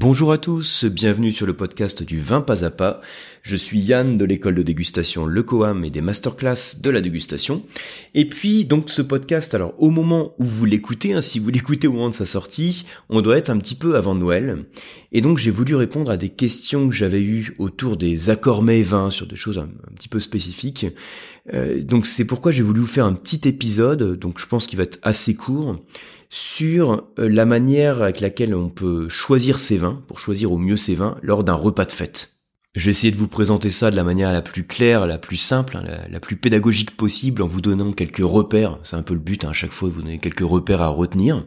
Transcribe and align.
Bonjour 0.00 0.30
à 0.30 0.38
tous, 0.38 0.84
bienvenue 0.84 1.32
sur 1.32 1.44
le 1.44 1.54
podcast 1.54 2.04
du 2.04 2.20
vin 2.20 2.40
pas 2.40 2.64
à 2.64 2.70
pas. 2.70 3.00
Je 3.42 3.56
suis 3.56 3.80
Yann 3.80 4.16
de 4.16 4.24
l'école 4.24 4.54
de 4.54 4.62
dégustation 4.62 5.26
Le 5.26 5.42
Coam 5.42 5.84
et 5.84 5.90
des 5.90 6.02
masterclass 6.02 6.80
de 6.80 6.88
la 6.88 7.00
dégustation. 7.00 7.64
Et 8.14 8.28
puis 8.28 8.64
donc 8.64 8.90
ce 8.90 9.02
podcast, 9.02 9.56
alors 9.56 9.74
au 9.78 9.90
moment 9.90 10.34
où 10.38 10.44
vous 10.44 10.66
l'écoutez, 10.66 11.14
hein, 11.14 11.20
si 11.20 11.40
vous 11.40 11.50
l'écoutez 11.50 11.88
au 11.88 11.92
moment 11.94 12.10
de 12.10 12.14
sa 12.14 12.26
sortie, 12.26 12.86
on 13.08 13.22
doit 13.22 13.38
être 13.38 13.50
un 13.50 13.58
petit 13.58 13.74
peu 13.74 13.96
avant 13.96 14.14
Noël. 14.14 14.66
Et 15.10 15.20
donc 15.20 15.38
j'ai 15.38 15.50
voulu 15.50 15.74
répondre 15.74 16.12
à 16.12 16.16
des 16.16 16.28
questions 16.28 16.88
que 16.88 16.94
j'avais 16.94 17.20
eues 17.20 17.56
autour 17.58 17.96
des 17.96 18.30
accords 18.30 18.62
mets 18.62 18.84
vins 18.84 19.10
sur 19.10 19.26
des 19.26 19.34
choses 19.34 19.58
un, 19.58 19.68
petit 19.96 20.08
peu 20.08 20.20
spécifiques. 20.20 20.86
Euh, 21.52 21.82
donc 21.82 22.06
c'est 22.06 22.24
pourquoi 22.24 22.52
j'ai 22.52 22.62
voulu 22.62 22.82
vous 22.82 22.86
faire 22.86 23.06
un 23.06 23.14
petit 23.14 23.48
épisode, 23.48 24.16
donc 24.16 24.38
je 24.38 24.46
pense 24.46 24.68
qu'il 24.68 24.76
va 24.76 24.84
être 24.84 25.00
assez 25.02 25.34
court 25.34 25.76
sur 26.30 27.08
euh, 27.18 27.28
la 27.28 27.46
manière 27.46 28.02
avec 28.02 28.20
laquelle 28.20 28.54
on 28.54 28.68
peut 28.68 29.08
choisir 29.08 29.58
ses 29.58 29.78
vins, 29.78 30.02
pour 30.06 30.18
choisir 30.18 30.52
au 30.52 30.58
mieux 30.58 30.76
ses 30.76 30.94
vins, 30.94 31.16
lors 31.22 31.44
d'un 31.44 31.54
repas 31.54 31.84
de 31.84 31.92
fête. 31.92 32.34
Je 32.74 32.84
vais 32.84 32.90
essayer 32.90 33.10
de 33.10 33.16
vous 33.16 33.28
présenter 33.28 33.70
ça 33.70 33.90
de 33.90 33.96
la 33.96 34.04
manière 34.04 34.32
la 34.32 34.42
plus 34.42 34.64
claire, 34.64 35.06
la 35.06 35.18
plus 35.18 35.36
simple, 35.36 35.78
hein, 35.78 35.84
la, 36.10 36.20
plus 36.20 36.36
pédagogique 36.36 36.96
possible, 36.96 37.42
en 37.42 37.46
vous 37.46 37.60
donnant 37.60 37.92
quelques 37.92 38.18
repères. 38.18 38.78
C'est 38.82 38.96
un 38.96 39.02
peu 39.02 39.14
le 39.14 39.20
but, 39.20 39.44
hein, 39.44 39.50
à 39.50 39.54
chaque 39.54 39.72
fois, 39.72 39.88
vous 39.88 40.02
donner 40.02 40.18
quelques 40.18 40.40
repères 40.40 40.82
à 40.82 40.88
retenir. 40.88 41.44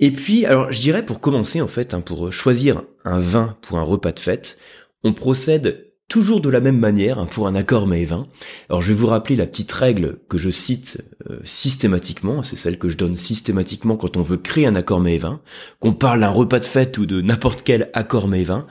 Et 0.00 0.10
puis, 0.10 0.44
alors, 0.44 0.72
je 0.72 0.80
dirais 0.80 1.04
pour 1.04 1.20
commencer, 1.20 1.60
en 1.60 1.68
fait, 1.68 1.94
hein, 1.94 2.00
pour 2.00 2.32
choisir 2.32 2.82
un 3.04 3.20
vin 3.20 3.56
pour 3.62 3.78
un 3.78 3.82
repas 3.82 4.12
de 4.12 4.20
fête, 4.20 4.58
on 5.04 5.12
procède 5.12 5.89
toujours 6.10 6.42
de 6.42 6.50
la 6.50 6.60
même 6.60 6.78
manière 6.78 7.18
hein, 7.18 7.26
pour 7.26 7.46
un 7.46 7.54
accord 7.54 7.86
mets 7.86 8.04
vin. 8.04 8.26
Alors 8.68 8.82
je 8.82 8.88
vais 8.88 8.98
vous 8.98 9.06
rappeler 9.06 9.36
la 9.36 9.46
petite 9.46 9.72
règle 9.72 10.18
que 10.28 10.36
je 10.36 10.50
cite 10.50 11.02
euh, 11.30 11.38
systématiquement, 11.44 12.42
c'est 12.42 12.56
celle 12.56 12.78
que 12.78 12.90
je 12.90 12.98
donne 12.98 13.16
systématiquement 13.16 13.96
quand 13.96 14.18
on 14.18 14.22
veut 14.22 14.36
créer 14.36 14.66
un 14.66 14.74
accord 14.74 15.00
mets 15.00 15.16
vin, 15.16 15.40
qu'on 15.78 15.94
parle 15.94 16.20
d'un 16.20 16.28
repas 16.28 16.58
de 16.58 16.66
fête 16.66 16.98
ou 16.98 17.06
de 17.06 17.22
n'importe 17.22 17.62
quel 17.62 17.90
accord 17.94 18.28
mets 18.28 18.44
vin. 18.44 18.66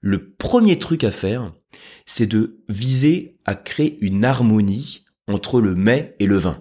Le 0.00 0.30
premier 0.32 0.78
truc 0.78 1.04
à 1.04 1.10
faire, 1.10 1.52
c'est 2.06 2.26
de 2.26 2.60
viser 2.68 3.38
à 3.44 3.54
créer 3.54 3.98
une 4.00 4.24
harmonie 4.24 5.04
entre 5.26 5.60
le 5.60 5.74
mets 5.74 6.14
et 6.20 6.26
le 6.26 6.38
vin. 6.38 6.60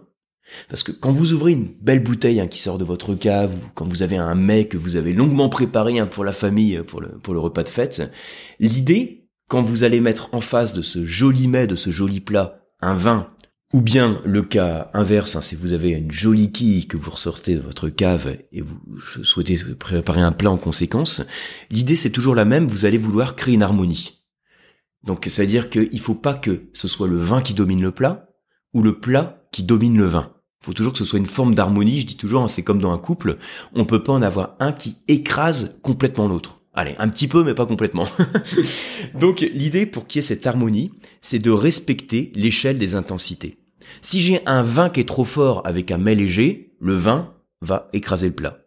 Parce 0.70 0.84
que 0.84 0.92
quand 0.92 1.12
vous 1.12 1.34
ouvrez 1.34 1.52
une 1.52 1.74
belle 1.82 2.02
bouteille 2.02 2.40
hein, 2.40 2.48
qui 2.48 2.60
sort 2.60 2.78
de 2.78 2.84
votre 2.84 3.16
cave, 3.16 3.52
ou 3.54 3.70
quand 3.76 3.88
vous 3.88 4.02
avez 4.02 4.18
un 4.18 4.36
mets 4.36 4.66
que 4.66 4.78
vous 4.78 4.96
avez 4.96 5.14
longuement 5.14 5.50
préparé 5.50 6.00
hein, 6.00 6.08
pour 6.08 6.24
la 6.24 6.34
famille, 6.34 6.82
pour 6.86 7.02
le, 7.02 7.10
pour 7.10 7.34
le 7.34 7.40
repas 7.40 7.64
de 7.64 7.70
fête, 7.70 8.02
l'idée, 8.60 9.23
quand 9.54 9.62
vous 9.62 9.84
allez 9.84 10.00
mettre 10.00 10.30
en 10.32 10.42
face 10.42 10.74
de 10.74 10.82
ce 10.82 11.06
joli 11.06 11.48
mets, 11.48 11.68
de 11.68 11.76
ce 11.76 11.92
joli 11.92 12.22
plat, 12.22 12.66
un 12.82 12.96
vin, 12.96 13.30
ou 13.72 13.82
bien 13.82 14.20
le 14.26 14.42
cas 14.42 14.90
inverse, 14.96 15.36
hein, 15.36 15.42
si 15.42 15.56
vous 15.56 15.74
avez 15.74 15.92
une 15.92 16.12
jolie 16.12 16.52
quille 16.52 16.88
que 16.88 16.98
vous 16.98 17.12
ressortez 17.12 17.54
de 17.54 17.62
votre 17.62 17.90
cave 17.90 18.36
et 18.52 18.62
vous 18.62 19.00
souhaitez 19.22 19.60
préparer 19.76 20.22
un 20.22 20.32
plat 20.32 20.50
en 20.50 20.58
conséquence, 20.58 21.22
l'idée 21.70 21.96
c'est 21.96 22.10
toujours 22.10 22.34
la 22.34 22.46
même, 22.46 22.66
vous 22.66 22.86
allez 22.86 22.98
vouloir 22.98 23.36
créer 23.36 23.54
une 23.54 23.62
harmonie. 23.62 24.24
Donc 25.04 25.28
c'est-à-dire 25.30 25.70
qu'il 25.70 26.00
faut 26.00 26.16
pas 26.16 26.34
que 26.34 26.72
ce 26.74 26.88
soit 26.88 27.08
le 27.08 27.18
vin 27.18 27.44
qui 27.44 27.54
domine 27.54 27.84
le 27.84 27.92
plat, 27.92 28.30
ou 28.74 28.82
le 28.82 29.00
plat 29.00 29.46
qui 29.52 29.62
domine 29.62 30.00
le 30.00 30.08
vin. 30.08 30.34
Il 30.64 30.66
faut 30.66 30.74
toujours 30.74 30.94
que 30.94 31.00
ce 31.00 31.06
soit 31.06 31.20
une 31.20 31.28
forme 31.28 31.54
d'harmonie, 31.54 32.00
je 32.00 32.08
dis 32.08 32.18
toujours, 32.18 32.42
hein, 32.42 32.48
c'est 32.48 32.64
comme 32.64 32.82
dans 32.82 32.92
un 32.92 32.98
couple, 32.98 33.38
on 33.76 33.86
peut 33.86 34.02
pas 34.02 34.14
en 34.14 34.24
avoir 34.24 34.56
un 34.60 34.72
qui 34.72 34.98
écrase 35.08 35.78
complètement 35.84 36.28
l'autre. 36.28 36.63
Allez, 36.74 36.96
un 36.98 37.08
petit 37.10 37.28
peu, 37.28 37.44
mais 37.44 37.54
pas 37.54 37.66
complètement. 37.66 38.08
Donc 39.20 39.42
l'idée 39.42 39.86
pour 39.86 40.08
qu'il 40.08 40.20
y 40.20 40.26
ait 40.26 40.28
cette 40.28 40.48
harmonie, 40.48 40.92
c'est 41.22 41.40
de 41.40 41.52
respecter 41.52 42.32
l'échelle 42.36 42.80
des 42.80 42.96
intensités. 42.96 43.58
Si 44.02 44.22
j'ai 44.22 44.42
un 44.48 44.64
vin 44.64 44.90
qui 44.90 45.00
est 45.00 45.08
trop 45.08 45.24
fort 45.24 45.62
avec 45.66 45.92
un 45.92 46.00
mets 46.00 46.16
léger, 46.16 46.74
le 46.80 46.96
vin 46.96 47.34
va 47.62 47.90
écraser 47.94 48.28
le 48.28 48.34
plat. 48.34 48.58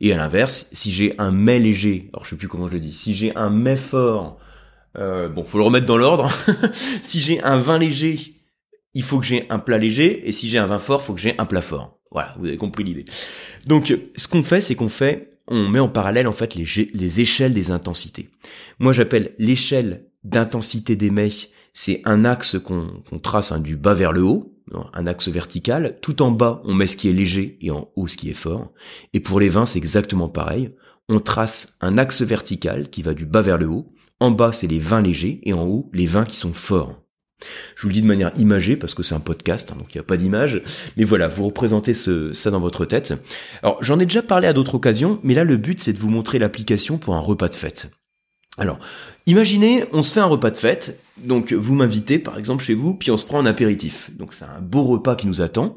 Et 0.00 0.12
à 0.12 0.16
l'inverse, 0.16 0.68
si 0.72 0.90
j'ai 0.90 1.14
un 1.18 1.30
mets 1.30 1.58
léger, 1.58 2.10
alors 2.12 2.24
je 2.24 2.30
sais 2.30 2.36
plus 2.36 2.48
comment 2.48 2.68
je 2.68 2.74
le 2.74 2.80
dis, 2.80 2.92
si 2.92 3.14
j'ai 3.14 3.34
un 3.36 3.50
mets 3.50 3.76
fort, 3.76 4.38
euh, 4.96 5.28
bon, 5.28 5.44
faut 5.44 5.58
le 5.58 5.64
remettre 5.64 5.86
dans 5.86 5.96
l'ordre. 5.96 6.30
si 7.02 7.20
j'ai 7.20 7.42
un 7.42 7.58
vin 7.58 7.78
léger, 7.78 8.34
il 8.94 9.02
faut 9.02 9.18
que 9.18 9.26
j'ai 9.26 9.46
un 9.50 9.58
plat 9.58 9.78
léger, 9.78 10.26
et 10.26 10.32
si 10.32 10.48
j'ai 10.48 10.58
un 10.58 10.66
vin 10.66 10.78
fort, 10.78 11.00
il 11.02 11.06
faut 11.06 11.14
que 11.14 11.20
j'ai 11.20 11.34
un 11.38 11.46
plat 11.46 11.62
fort. 11.62 11.98
Voilà, 12.10 12.34
vous 12.38 12.46
avez 12.46 12.56
compris 12.56 12.84
l'idée. 12.84 13.04
Donc, 13.66 13.94
ce 14.16 14.28
qu'on 14.28 14.42
fait, 14.42 14.60
c'est 14.60 14.74
qu'on 14.74 14.88
fait 14.88 15.33
on 15.46 15.68
met 15.68 15.80
en 15.80 15.88
parallèle 15.88 16.28
en 16.28 16.32
fait 16.32 16.54
les, 16.54 17.20
échelles 17.20 17.54
des 17.54 17.70
intensités. 17.70 18.28
Moi 18.78 18.92
j'appelle 18.92 19.34
l'échelle 19.38 20.06
d'intensité 20.22 20.96
des 20.96 21.10
mets, 21.10 21.28
c'est 21.72 22.00
un 22.04 22.24
axe 22.24 22.56
qu'on 22.58 23.18
trace 23.22 23.52
hein, 23.52 23.60
du 23.60 23.76
bas 23.76 23.94
vers 23.94 24.12
le 24.12 24.22
haut, 24.22 24.54
un 24.92 25.06
axe 25.06 25.28
vertical. 25.28 25.98
Tout 26.00 26.22
en 26.22 26.30
bas, 26.30 26.62
on 26.64 26.74
met 26.74 26.86
ce 26.86 26.96
qui 26.96 27.08
est 27.08 27.12
léger 27.12 27.58
et 27.60 27.70
en 27.70 27.90
haut 27.96 28.08
ce 28.08 28.16
qui 28.16 28.30
est 28.30 28.34
fort. 28.34 28.72
Et 29.12 29.20
pour 29.20 29.40
les 29.40 29.48
vins, 29.48 29.66
c'est 29.66 29.78
exactement 29.78 30.28
pareil. 30.28 30.70
On 31.08 31.20
trace 31.20 31.76
un 31.80 31.98
axe 31.98 32.22
vertical 32.22 32.88
qui 32.88 33.02
va 33.02 33.12
du 33.12 33.26
bas 33.26 33.42
vers 33.42 33.58
le 33.58 33.68
haut. 33.68 33.92
En 34.20 34.30
bas, 34.30 34.52
c'est 34.52 34.66
les 34.66 34.78
vins 34.78 35.02
légers 35.02 35.40
et 35.42 35.52
en 35.52 35.66
haut, 35.66 35.90
les 35.92 36.06
vins 36.06 36.24
qui 36.24 36.36
sont 36.36 36.54
forts. 36.54 37.03
Je 37.76 37.82
vous 37.82 37.88
le 37.88 37.94
dis 37.94 38.02
de 38.02 38.06
manière 38.06 38.32
imagée 38.36 38.76
parce 38.76 38.94
que 38.94 39.02
c'est 39.02 39.14
un 39.14 39.20
podcast, 39.20 39.72
hein, 39.72 39.76
donc 39.78 39.94
il 39.94 39.98
n'y 39.98 40.00
a 40.00 40.04
pas 40.04 40.16
d'image. 40.16 40.62
Mais 40.96 41.04
voilà, 41.04 41.28
vous 41.28 41.46
représentez 41.46 41.94
ça 41.94 42.50
dans 42.50 42.60
votre 42.60 42.84
tête. 42.84 43.14
Alors 43.62 43.82
j'en 43.82 43.98
ai 43.98 44.06
déjà 44.06 44.22
parlé 44.22 44.46
à 44.46 44.52
d'autres 44.52 44.76
occasions, 44.76 45.20
mais 45.22 45.34
là 45.34 45.44
le 45.44 45.56
but 45.56 45.82
c'est 45.82 45.92
de 45.92 45.98
vous 45.98 46.10
montrer 46.10 46.38
l'application 46.38 46.98
pour 46.98 47.14
un 47.14 47.20
repas 47.20 47.48
de 47.48 47.56
fête. 47.56 47.90
Alors, 48.56 48.78
imaginez, 49.26 49.84
on 49.92 50.04
se 50.04 50.14
fait 50.14 50.20
un 50.20 50.26
repas 50.26 50.52
de 50.52 50.56
fête, 50.56 51.00
donc 51.16 51.52
vous 51.52 51.74
m'invitez 51.74 52.20
par 52.20 52.38
exemple 52.38 52.62
chez 52.62 52.74
vous, 52.74 52.94
puis 52.94 53.10
on 53.10 53.18
se 53.18 53.24
prend 53.24 53.40
un 53.40 53.46
apéritif. 53.46 54.10
Donc 54.16 54.32
c'est 54.32 54.44
un 54.44 54.60
beau 54.60 54.84
repas 54.84 55.16
qui 55.16 55.26
nous 55.26 55.42
attend. 55.42 55.74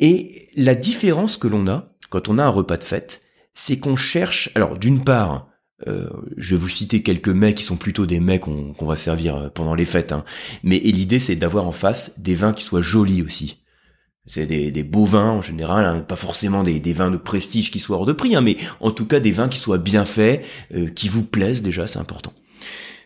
Et 0.00 0.50
la 0.54 0.74
différence 0.74 1.36
que 1.38 1.48
l'on 1.48 1.66
a 1.66 1.94
quand 2.10 2.28
on 2.28 2.38
a 2.38 2.44
un 2.44 2.48
repas 2.48 2.76
de 2.76 2.84
fête, 2.84 3.22
c'est 3.54 3.78
qu'on 3.78 3.96
cherche, 3.96 4.50
alors 4.54 4.76
d'une 4.76 5.02
part, 5.02 5.48
euh, 5.86 6.08
je 6.36 6.54
vais 6.54 6.60
vous 6.60 6.68
citer 6.68 7.02
quelques 7.02 7.28
mets 7.28 7.54
qui 7.54 7.62
sont 7.62 7.76
plutôt 7.76 8.06
des 8.06 8.20
mets 8.20 8.38
qu'on 8.38 8.74
va 8.80 8.96
servir 8.96 9.36
euh, 9.36 9.48
pendant 9.48 9.74
les 9.74 9.84
fêtes. 9.84 10.12
Hein. 10.12 10.24
Mais 10.62 10.78
l'idée, 10.78 11.18
c'est 11.18 11.36
d'avoir 11.36 11.66
en 11.66 11.72
face 11.72 12.20
des 12.20 12.34
vins 12.34 12.52
qui 12.52 12.64
soient 12.64 12.80
jolis 12.80 13.22
aussi. 13.22 13.60
C'est 14.26 14.46
des, 14.46 14.70
des, 14.70 14.82
beaux 14.82 15.04
vins 15.04 15.32
en 15.32 15.42
général, 15.42 15.84
hein, 15.84 16.00
pas 16.00 16.16
forcément 16.16 16.62
des, 16.62 16.80
vins 16.94 17.10
de 17.10 17.18
prestige 17.18 17.70
qui 17.70 17.78
soient 17.78 17.98
hors 17.98 18.06
de 18.06 18.14
prix, 18.14 18.34
hein, 18.34 18.40
mais 18.40 18.56
en 18.80 18.90
tout 18.90 19.04
cas 19.04 19.20
des 19.20 19.32
vins 19.32 19.48
qui 19.48 19.58
soient 19.58 19.76
bien 19.76 20.06
faits, 20.06 20.42
euh, 20.74 20.88
qui 20.88 21.10
vous 21.10 21.22
plaisent 21.22 21.62
déjà, 21.62 21.86
c'est 21.86 21.98
important. 21.98 22.32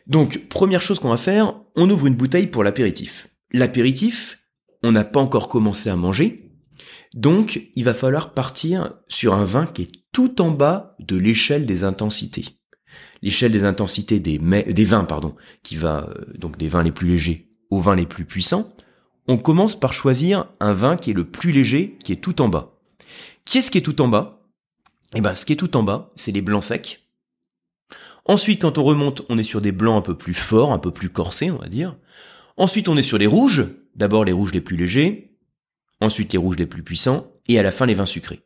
Donc, 0.06 0.49
première 0.49 0.81
chose 0.81 1.00
qu'on 1.00 1.09
va 1.09 1.17
faire, 1.17 1.55
on 1.75 1.91
ouvre 1.91 2.06
une 2.06 2.15
bouteille 2.15 2.47
pour 2.47 2.62
l'apéritif. 2.62 3.28
L'apéritif, 3.53 4.38
on 4.84 4.93
n'a 4.93 5.05
pas 5.05 5.19
encore 5.19 5.49
commencé 5.49 5.91
à 5.91 5.97
manger, 5.97 6.53
donc 7.15 7.69
il 7.75 7.83
va 7.83 7.94
falloir 7.94 8.33
partir 8.33 8.93
sur 9.09 9.34
un 9.34 9.44
vin 9.44 9.67
qui 9.67 9.83
est 9.83 9.91
tout 10.12 10.41
en 10.41 10.53
bas 10.53 10.94
de 11.00 11.17
l'échelle 11.17 11.67
des 11.67 11.83
intensités 11.83 12.58
l'échelle 13.23 13.53
des 13.53 13.65
intensités 13.65 14.21
des, 14.21 14.39
vins, 14.84 15.05
pardon, 15.05 15.34
qui 15.62 15.77
va 15.77 16.09
euh, 16.09 16.25
donc 16.37 16.56
des 16.56 16.69
vins 16.69 16.83
les 16.83 16.93
plus 16.93 17.09
légers 17.09 17.49
aux 17.71 17.81
vins 17.81 17.97
les 17.97 18.06
plus 18.06 18.25
puissants, 18.25 18.73
on 19.27 19.37
commence 19.37 19.79
par 19.79 19.93
choisir 19.93 20.47
un 20.59 20.73
vin 20.73 20.97
qui 20.97 21.11
est 21.11 21.15
le 21.15 21.29
plus 21.29 21.53
léger, 21.53 21.99
qui 22.03 22.12
est 22.12 22.17
tout 22.17 22.41
en 22.41 22.49
bas. 22.49 22.79
Qu'est-ce 23.45 23.71
qui 23.71 23.79
est 23.79 23.83
tout 23.83 24.01
en 24.01 24.09
bas? 24.09 24.41
Eh 25.15 25.21
ben, 25.21 25.34
ce 25.34 25.45
qui 25.45 25.53
est 25.53 25.56
tout 25.56 25.77
en 25.77 25.83
bas, 25.83 26.11
c'est 26.17 26.33
les 26.33 26.41
blancs 26.41 26.65
secs. 26.65 27.01
Ensuite, 28.25 28.61
quand 28.61 28.79
on 28.79 28.84
remonte, 28.84 29.23
on 29.29 29.39
est 29.39 29.43
sur 29.43 29.61
des 29.61 29.73
blancs 29.73 29.99
un 29.99 30.03
peu 30.03 30.17
plus 30.17 30.35
forts, 30.35 30.73
un 30.73 30.79
peu 30.79 30.91
plus 30.91 31.11
corsés, 31.11 31.50
on 31.50 31.59
va 31.59 31.69
dire. 31.69 31.97
Ensuite, 32.56 32.89
on 32.89 32.97
est 32.97 33.03
sur 33.03 33.19
les 33.19 33.27
rouges. 33.27 33.67
D'abord 33.95 34.25
les 34.25 34.33
rouges 34.33 34.53
les 34.53 34.61
plus 34.61 34.77
légers, 34.77 35.37
ensuite 36.00 36.33
les 36.33 36.39
rouges 36.39 36.56
les 36.56 36.67
plus 36.67 36.83
puissants, 36.83 37.33
et 37.49 37.59
à 37.59 37.62
la 37.62 37.73
fin 37.73 37.85
les 37.85 37.95
vins 37.95 38.06
sucrés. 38.06 38.41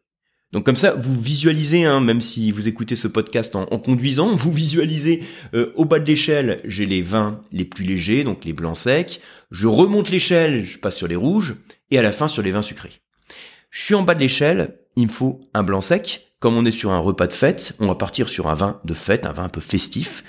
Donc 0.53 0.65
comme 0.65 0.77
ça, 0.77 0.95
vous 0.95 1.19
visualisez, 1.19 1.85
hein, 1.85 2.01
même 2.01 2.21
si 2.21 2.53
vous 2.53 2.69
écoutez 2.69 2.95
ce 2.95 3.09
podcast 3.09 3.57
en, 3.57 3.65
conduisant, 3.79 4.35
vous 4.35 4.53
visualisez 4.53 5.25
euh, 5.55 5.73
au 5.77 5.87
bas 5.87 5.99
de 5.99 6.07
l'échelle, 6.07 6.61
j'ai 6.65 6.85
les 6.85 7.01
vins 7.01 7.41
les 7.53 7.65
plus 7.65 7.85
légers, 7.85 8.23
donc 8.23 8.45
les 8.45 8.53
blancs 8.53 8.77
secs. 8.77 9.21
Je 9.51 9.67
remonte 9.67 10.11
l'échelle, 10.11 10.63
je 10.63 10.79
passe 10.79 10.97
sur 10.97 11.09
les 11.09 11.17
rouges, 11.17 11.57
et 11.91 11.99
à 11.99 12.03
la 12.03 12.13
fin 12.13 12.29
sur 12.29 12.43
les 12.43 12.51
vins 12.51 12.63
sucrés. 12.63 13.01
Je 13.71 13.83
suis 13.83 13.95
en 13.95 14.03
bas 14.03 14.15
de 14.15 14.21
l'échelle, 14.21 14.77
il 14.97 15.07
me 15.07 15.13
faut 15.13 15.41
un 15.55 15.63
blanc 15.63 15.81
sec. 15.81 16.29
Comme 16.39 16.57
on 16.57 16.67
est 16.67 16.73
sur 16.73 16.91
un 16.91 16.99
repas 16.99 17.29
de 17.29 17.33
fête, 17.33 17.75
on 17.79 17.87
va 17.87 17.95
partir 17.95 18.29
sur 18.29 18.49
un 18.49 18.55
vin 18.55 18.81
de 18.85 18.95
fête, 18.95 19.27
un 19.27 19.33
vin 19.33 19.45
un 19.45 19.49
peu 19.49 19.61
festif 19.61 20.25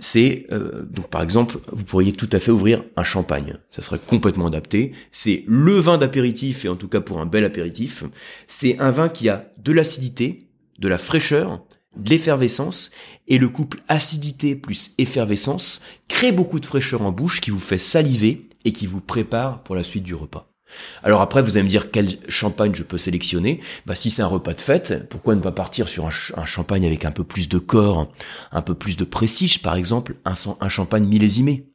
c'est 0.00 0.46
euh, 0.52 0.82
donc 0.82 1.08
par 1.08 1.22
exemple, 1.22 1.58
vous 1.70 1.84
pourriez 1.84 2.12
tout 2.12 2.28
à 2.32 2.40
fait 2.40 2.50
ouvrir 2.50 2.84
un 2.96 3.04
champagne. 3.04 3.58
Ça 3.70 3.82
serait 3.82 3.98
complètement 3.98 4.46
adapté. 4.46 4.92
C'est 5.12 5.44
le 5.46 5.78
vin 5.78 5.98
d'apéritif 5.98 6.64
et 6.64 6.68
en 6.68 6.76
tout 6.76 6.88
cas 6.88 7.00
pour 7.00 7.20
un 7.20 7.26
bel 7.26 7.44
apéritif, 7.44 8.04
c'est 8.46 8.78
un 8.80 8.90
vin 8.90 9.08
qui 9.08 9.28
a 9.28 9.52
de 9.58 9.72
l'acidité, 9.72 10.48
de 10.78 10.88
la 10.88 10.98
fraîcheur, 10.98 11.64
de 11.96 12.10
l'effervescence 12.10 12.90
et 13.28 13.38
le 13.38 13.48
couple 13.48 13.80
acidité 13.88 14.56
plus 14.56 14.94
effervescence 14.98 15.80
crée 16.08 16.32
beaucoup 16.32 16.60
de 16.60 16.66
fraîcheur 16.66 17.02
en 17.02 17.12
bouche 17.12 17.40
qui 17.40 17.50
vous 17.50 17.58
fait 17.58 17.78
saliver 17.78 18.48
et 18.64 18.72
qui 18.72 18.86
vous 18.86 19.00
prépare 19.00 19.62
pour 19.62 19.76
la 19.76 19.84
suite 19.84 20.04
du 20.04 20.14
repas. 20.14 20.53
Alors 21.02 21.20
après, 21.20 21.42
vous 21.42 21.56
allez 21.56 21.64
me 21.64 21.68
dire 21.68 21.90
quel 21.90 22.18
champagne 22.28 22.74
je 22.74 22.82
peux 22.82 22.98
sélectionner. 22.98 23.60
Bah, 23.86 23.94
si 23.94 24.10
c'est 24.10 24.22
un 24.22 24.26
repas 24.26 24.54
de 24.54 24.60
fête, 24.60 25.08
pourquoi 25.08 25.34
ne 25.34 25.40
pas 25.40 25.52
partir 25.52 25.88
sur 25.88 26.06
un, 26.06 26.46
champagne 26.46 26.86
avec 26.86 27.04
un 27.04 27.10
peu 27.10 27.24
plus 27.24 27.48
de 27.48 27.58
corps, 27.58 28.10
un 28.52 28.62
peu 28.62 28.74
plus 28.74 28.96
de 28.96 29.04
prestige, 29.04 29.62
par 29.62 29.76
exemple, 29.76 30.16
un, 30.24 30.68
champagne 30.68 31.06
millésimé? 31.06 31.68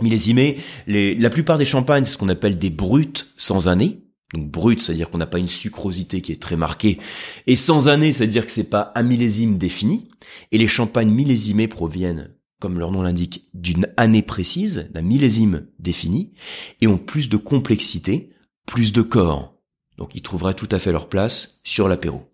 Millésimé, 0.00 0.58
la 0.86 1.30
plupart 1.30 1.58
des 1.58 1.64
champagnes, 1.64 2.04
c'est 2.04 2.12
ce 2.12 2.18
qu'on 2.18 2.28
appelle 2.28 2.58
des 2.58 2.70
bruts 2.70 3.12
sans 3.36 3.68
année. 3.68 4.02
Donc 4.32 4.50
brut, 4.50 4.80
c'est-à-dire 4.80 5.10
qu'on 5.10 5.18
n'a 5.18 5.26
pas 5.26 5.38
une 5.38 5.48
sucrosité 5.48 6.22
qui 6.22 6.32
est 6.32 6.40
très 6.40 6.56
marquée. 6.56 6.98
Et 7.46 7.56
sans 7.56 7.88
année, 7.88 8.12
c'est-à-dire 8.12 8.46
que 8.46 8.52
c'est 8.52 8.70
pas 8.70 8.92
un 8.94 9.02
millésime 9.02 9.58
défini. 9.58 10.08
Et 10.52 10.58
les 10.58 10.66
champagnes 10.66 11.10
millésimés 11.10 11.68
proviennent, 11.68 12.30
comme 12.62 12.78
leur 12.78 12.92
nom 12.92 13.02
l'indique, 13.02 13.48
d'une 13.54 13.88
année 13.96 14.22
précise, 14.22 14.88
d'un 14.92 15.02
millésime 15.02 15.66
défini, 15.80 16.32
et 16.80 16.86
ont 16.86 16.96
plus 16.96 17.28
de 17.28 17.36
complexité, 17.36 18.30
plus 18.66 18.92
de 18.92 19.02
corps. 19.02 19.56
Donc 19.98 20.12
ils 20.14 20.22
trouveraient 20.22 20.54
tout 20.54 20.68
à 20.70 20.78
fait 20.78 20.92
leur 20.92 21.08
place 21.08 21.60
sur 21.64 21.88
l'apéro. 21.88 22.30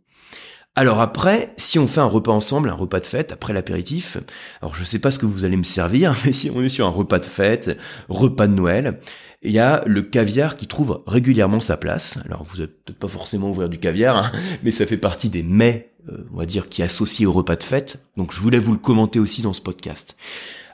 Alors 0.74 1.00
après, 1.00 1.54
si 1.56 1.78
on 1.78 1.86
fait 1.86 2.00
un 2.00 2.04
repas 2.04 2.30
ensemble, 2.30 2.68
un 2.68 2.74
repas 2.74 3.00
de 3.00 3.06
fête 3.06 3.32
après 3.32 3.54
l'apéritif, 3.54 4.18
alors 4.60 4.74
je 4.74 4.84
sais 4.84 4.98
pas 4.98 5.10
ce 5.10 5.18
que 5.18 5.24
vous 5.24 5.46
allez 5.46 5.56
me 5.56 5.62
servir, 5.62 6.14
mais 6.26 6.32
si 6.32 6.50
on 6.50 6.62
est 6.62 6.68
sur 6.68 6.86
un 6.86 6.90
repas 6.90 7.20
de 7.20 7.24
fête, 7.24 7.78
repas 8.10 8.48
de 8.48 8.52
Noël, 8.52 9.00
il 9.42 9.52
y 9.52 9.58
a 9.58 9.82
le 9.86 10.02
caviar 10.02 10.56
qui 10.56 10.66
trouve 10.66 11.02
régulièrement 11.06 11.60
sa 11.60 11.76
place. 11.76 12.18
Alors 12.24 12.44
vous 12.44 12.58
n'êtes 12.58 12.84
peut-être 12.84 12.98
pas 12.98 13.08
forcément 13.08 13.50
ouvrir 13.50 13.68
du 13.68 13.78
caviar, 13.78 14.16
hein, 14.16 14.32
mais 14.62 14.70
ça 14.70 14.86
fait 14.86 14.96
partie 14.96 15.30
des 15.30 15.42
mets, 15.42 15.92
euh, 16.08 16.26
on 16.32 16.38
va 16.38 16.46
dire, 16.46 16.68
qui 16.68 16.82
associent 16.82 17.28
au 17.28 17.32
repas 17.32 17.56
de 17.56 17.62
fête. 17.62 18.04
Donc 18.16 18.32
je 18.32 18.40
voulais 18.40 18.58
vous 18.58 18.72
le 18.72 18.78
commenter 18.78 19.20
aussi 19.20 19.42
dans 19.42 19.52
ce 19.52 19.60
podcast. 19.60 20.16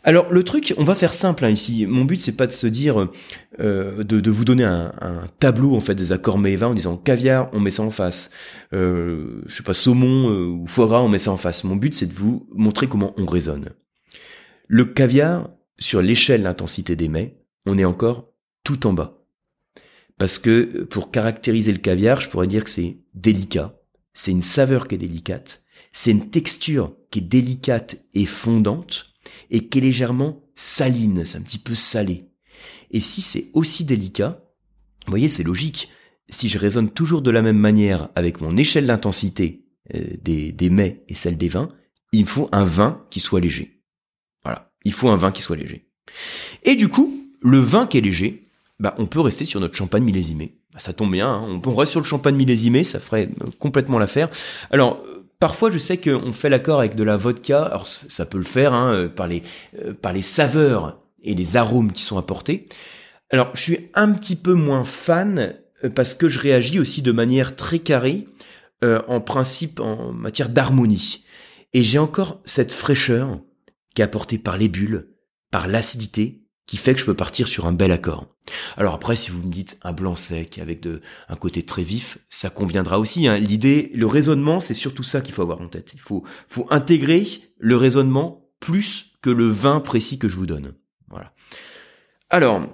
Alors 0.07 0.31
le 0.31 0.45
truc, 0.45 0.75
on 0.77 0.85
va 0.85 0.95
faire 0.95 1.15
simple 1.15 1.47
hein, 1.47 1.51
ici. 1.51 1.87
Mon 1.87 2.05
but 2.05 2.21
c'est 2.21 2.37
pas 2.37 2.47
de 2.47 2.53
se 2.53 2.67
dire 2.67 3.09
euh, 3.61 4.05
de, 4.05 4.31
vous 4.31 4.45
donner 4.45 4.65
un, 4.65 4.93
tableau 5.41 5.75
en 5.75 5.81
fait 5.81 5.95
des 5.95 6.13
accords 6.13 6.39
mets 6.39 6.53
et 6.53 6.57
vins 6.57 6.69
en 6.69 6.75
disant 6.75 6.99
caviar, 6.99 7.49
on 7.55 7.61
met 7.61 7.71
ça 7.71 7.83
en 7.83 7.91
face. 7.91 8.31
Euh, 8.75 9.43
je 9.47 9.57
sais 9.57 9.63
pas 9.63 9.73
saumon 9.73 10.31
euh, 10.31 10.45
ou 10.45 10.67
foie 10.67 10.87
gras, 10.87 11.01
on 11.01 11.09
met 11.09 11.19
ça 11.19 11.33
en 11.33 11.39
face. 11.39 11.65
Mon 11.65 11.77
but 11.77 11.95
c'est 11.95 12.07
de 12.07 12.13
vous 12.13 12.47
montrer 12.53 12.87
comment 12.87 13.15
on 13.17 13.25
raisonne. 13.25 13.71
Le 14.69 14.85
caviar 14.85 15.49
sur 15.79 16.03
l'échelle 16.03 16.43
d'intensité 16.43 16.97
des 16.97 17.09
mets, 17.09 17.39
on 17.65 17.79
est 17.79 17.87
encore 17.87 18.34
tout 18.65 18.87
en 18.87 18.93
bas. 18.93 19.25
Parce 20.19 20.39
que 20.39 20.85
pour 20.85 21.11
caractériser 21.11 21.73
le 21.73 21.79
caviar, 21.79 22.21
je 22.21 22.29
pourrais 22.29 22.47
dire 22.47 22.65
que 22.65 22.71
c'est 22.71 22.99
délicat, 23.15 23.79
c'est 24.13 24.31
une 24.31 24.43
saveur 24.43 24.89
qui 24.89 24.95
est 24.95 24.99
délicate, 24.99 25.65
c'est 25.93 26.11
une 26.11 26.31
texture 26.31 26.97
qui 27.11 27.21
est 27.21 27.23
délicate 27.23 28.05
et 28.15 28.27
fondante, 28.27 29.13
et 29.51 29.69
qui 29.69 29.79
est 29.79 29.83
légèrement 29.83 30.43
saline, 30.55 31.25
c'est 31.25 31.39
un 31.39 31.43
petit 31.43 31.59
peu 31.59 31.75
salé. 31.75 32.31
Et 32.91 33.01
si 33.01 33.23
c'est 33.23 33.51
aussi 33.55 33.85
délicat, 33.85 34.43
vous 35.07 35.11
voyez, 35.11 35.29
c'est 35.29 35.43
logique. 35.43 35.91
Si 36.29 36.49
je 36.49 36.59
raisonne 36.59 36.91
toujours 36.91 37.23
de 37.23 37.31
la 37.31 37.43
même 37.43 37.59
manière 37.59 38.09
avec 38.15 38.41
mon 38.41 38.57
échelle 38.57 38.87
d'intensité 38.87 39.67
euh, 39.95 40.03
des, 40.23 40.53
des 40.53 40.71
mets 40.71 41.05
et 41.09 41.15
celle 41.15 41.37
des 41.37 41.49
vins, 41.49 41.69
il 42.13 42.23
me 42.23 42.29
faut 42.29 42.49
un 42.53 42.65
vin 42.65 43.05
qui 43.11 43.21
soit 43.21 43.41
léger. 43.41 43.83
Voilà, 44.45 44.73
il 44.85 44.93
faut 44.93 45.09
un 45.09 45.17
vin 45.17 45.33
qui 45.33 45.43
soit 45.43 45.57
léger. 45.57 45.91
Et 46.63 46.77
du 46.77 46.89
coup, 46.89 47.31
le 47.41 47.59
vin 47.59 47.87
qui 47.87 47.99
est 47.99 48.03
léger, 48.03 48.44
bah, 48.81 48.95
on 48.99 49.07
peut 49.07 49.21
rester 49.21 49.45
sur 49.45 49.61
notre 49.61 49.77
champagne 49.77 50.05
millésimé. 50.05 50.59
Bah, 50.73 50.81
ça 50.81 50.93
tombe 50.93 51.13
bien, 51.13 51.29
hein. 51.29 51.61
on 51.65 51.75
reste 51.75 51.93
sur 51.93 52.01
le 52.01 52.07
champagne 52.07 52.35
millésimé, 52.35 52.85
ça 52.85 53.01
ferait 53.01 53.29
euh, 53.43 53.51
complètement 53.59 53.99
l'affaire. 53.99 54.29
Alors, 54.71 55.03
Parfois, 55.45 55.71
je 55.71 55.77
sais 55.77 55.99
qu'on 55.99 56.33
fait 56.33 56.49
l'accord 56.49 56.79
avec 56.79 56.97
de 56.97 57.03
la 57.03 57.19
vodka. 57.19 57.65
Alors, 57.65 57.87
ça 57.87 58.25
peut 58.25 58.39
le 58.39 58.45
faire 58.45 58.73
hein, 58.73 58.95
euh, 58.95 59.09
par 59.09 59.27
les 59.27 59.43
euh, 59.79 59.93
par 59.93 60.15
les 60.15 60.23
saveurs 60.23 60.99
et 61.23 61.35
les 61.35 61.57
arômes 61.57 61.93
qui 61.93 62.03
sont 62.03 62.17
apportés. 62.17 62.67
Alors, 63.29 63.51
je 63.53 63.61
suis 63.61 63.91
un 63.93 64.13
petit 64.13 64.37
peu 64.37 64.55
moins 64.55 64.85
fan 64.85 65.55
euh, 65.85 65.91
parce 65.91 66.15
que 66.15 66.31
je 66.31 66.41
réagis 66.41 66.81
aussi 66.81 67.03
de 67.03 67.13
manière 67.13 67.57
très 67.57 67.79
carrée 67.79 68.27
en 69.09 69.23
principe 69.23 69.81
en 69.81 70.13
matière 70.13 70.51
d'harmonie. 70.51 71.25
Et 71.73 71.83
j'ai 71.83 71.99
encore 71.99 72.43
cette 72.45 72.71
fraîcheur 72.71 73.41
qui 73.95 74.03
est 74.03 74.05
apportée 74.05 74.37
par 74.37 74.59
les 74.59 74.69
bulles, 74.69 75.09
par 75.51 75.69
l'acidité 75.69 76.44
qui 76.67 76.77
fait 76.77 76.95
que 76.95 77.01
je 77.01 77.05
peux 77.05 77.15
partir 77.15 77.47
sur 77.47 77.67
un 77.67 77.73
bel 77.73 77.93
accord. 77.93 78.27
Alors 78.77 78.95
après, 78.95 79.17
si 79.17 79.31
vous 79.31 79.43
me 79.43 79.51
dites 79.51 79.79
un 79.83 79.93
blanc 79.93 80.17
sec 80.17 80.59
avec 80.59 80.81
de, 80.81 81.03
un 81.29 81.37
côté 81.37 81.63
très 81.63 81.83
vif, 81.83 82.19
ça 82.31 82.51
conviendra 82.51 82.99
aussi. 82.99 83.27
Hein. 83.29 83.39
L'idée, 83.39 83.91
le 83.95 84.07
raisonnement, 84.07 84.61
c'est 84.61 84.75
surtout 84.75 85.03
ça 85.03 85.21
qu'il 85.21 85.35
faut 85.35 85.43
avoir 85.43 85.61
en 85.61 85.69
tête. 85.69 85.93
Il 85.95 86.01
faut, 86.01 86.25
intégrer 86.71 87.25
le 87.59 87.77
raisonnement 87.77 88.49
plus 88.61 89.07
que 89.21 89.31
le 89.31 89.47
vin 89.47 89.81
précis 89.81 90.19
que 90.19 90.29
je 90.29 90.37
vous 90.37 90.47
donne. 90.47 90.75
Voilà. 91.09 91.33
Alors, 92.31 92.67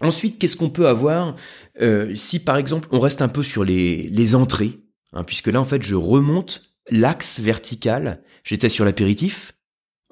ensuite, 0.00 0.38
qu'est-ce 0.38 0.56
qu'on 0.56 0.70
peut 0.70 0.88
avoir 0.88 1.34
euh, 1.80 2.14
si 2.14 2.38
par 2.38 2.56
exemple 2.56 2.88
on 2.92 3.00
reste 3.00 3.22
un 3.22 3.28
peu 3.28 3.42
sur 3.42 3.64
les, 3.64 4.08
les 4.08 4.34
entrées, 4.34 4.80
hein, 5.12 5.24
puisque 5.24 5.48
là 5.48 5.60
en 5.60 5.64
fait 5.64 5.82
je 5.82 5.94
remonte 5.94 6.62
l'axe 6.90 7.40
vertical. 7.40 8.22
J'étais 8.44 8.68
sur 8.68 8.84
l'apéritif, 8.84 9.55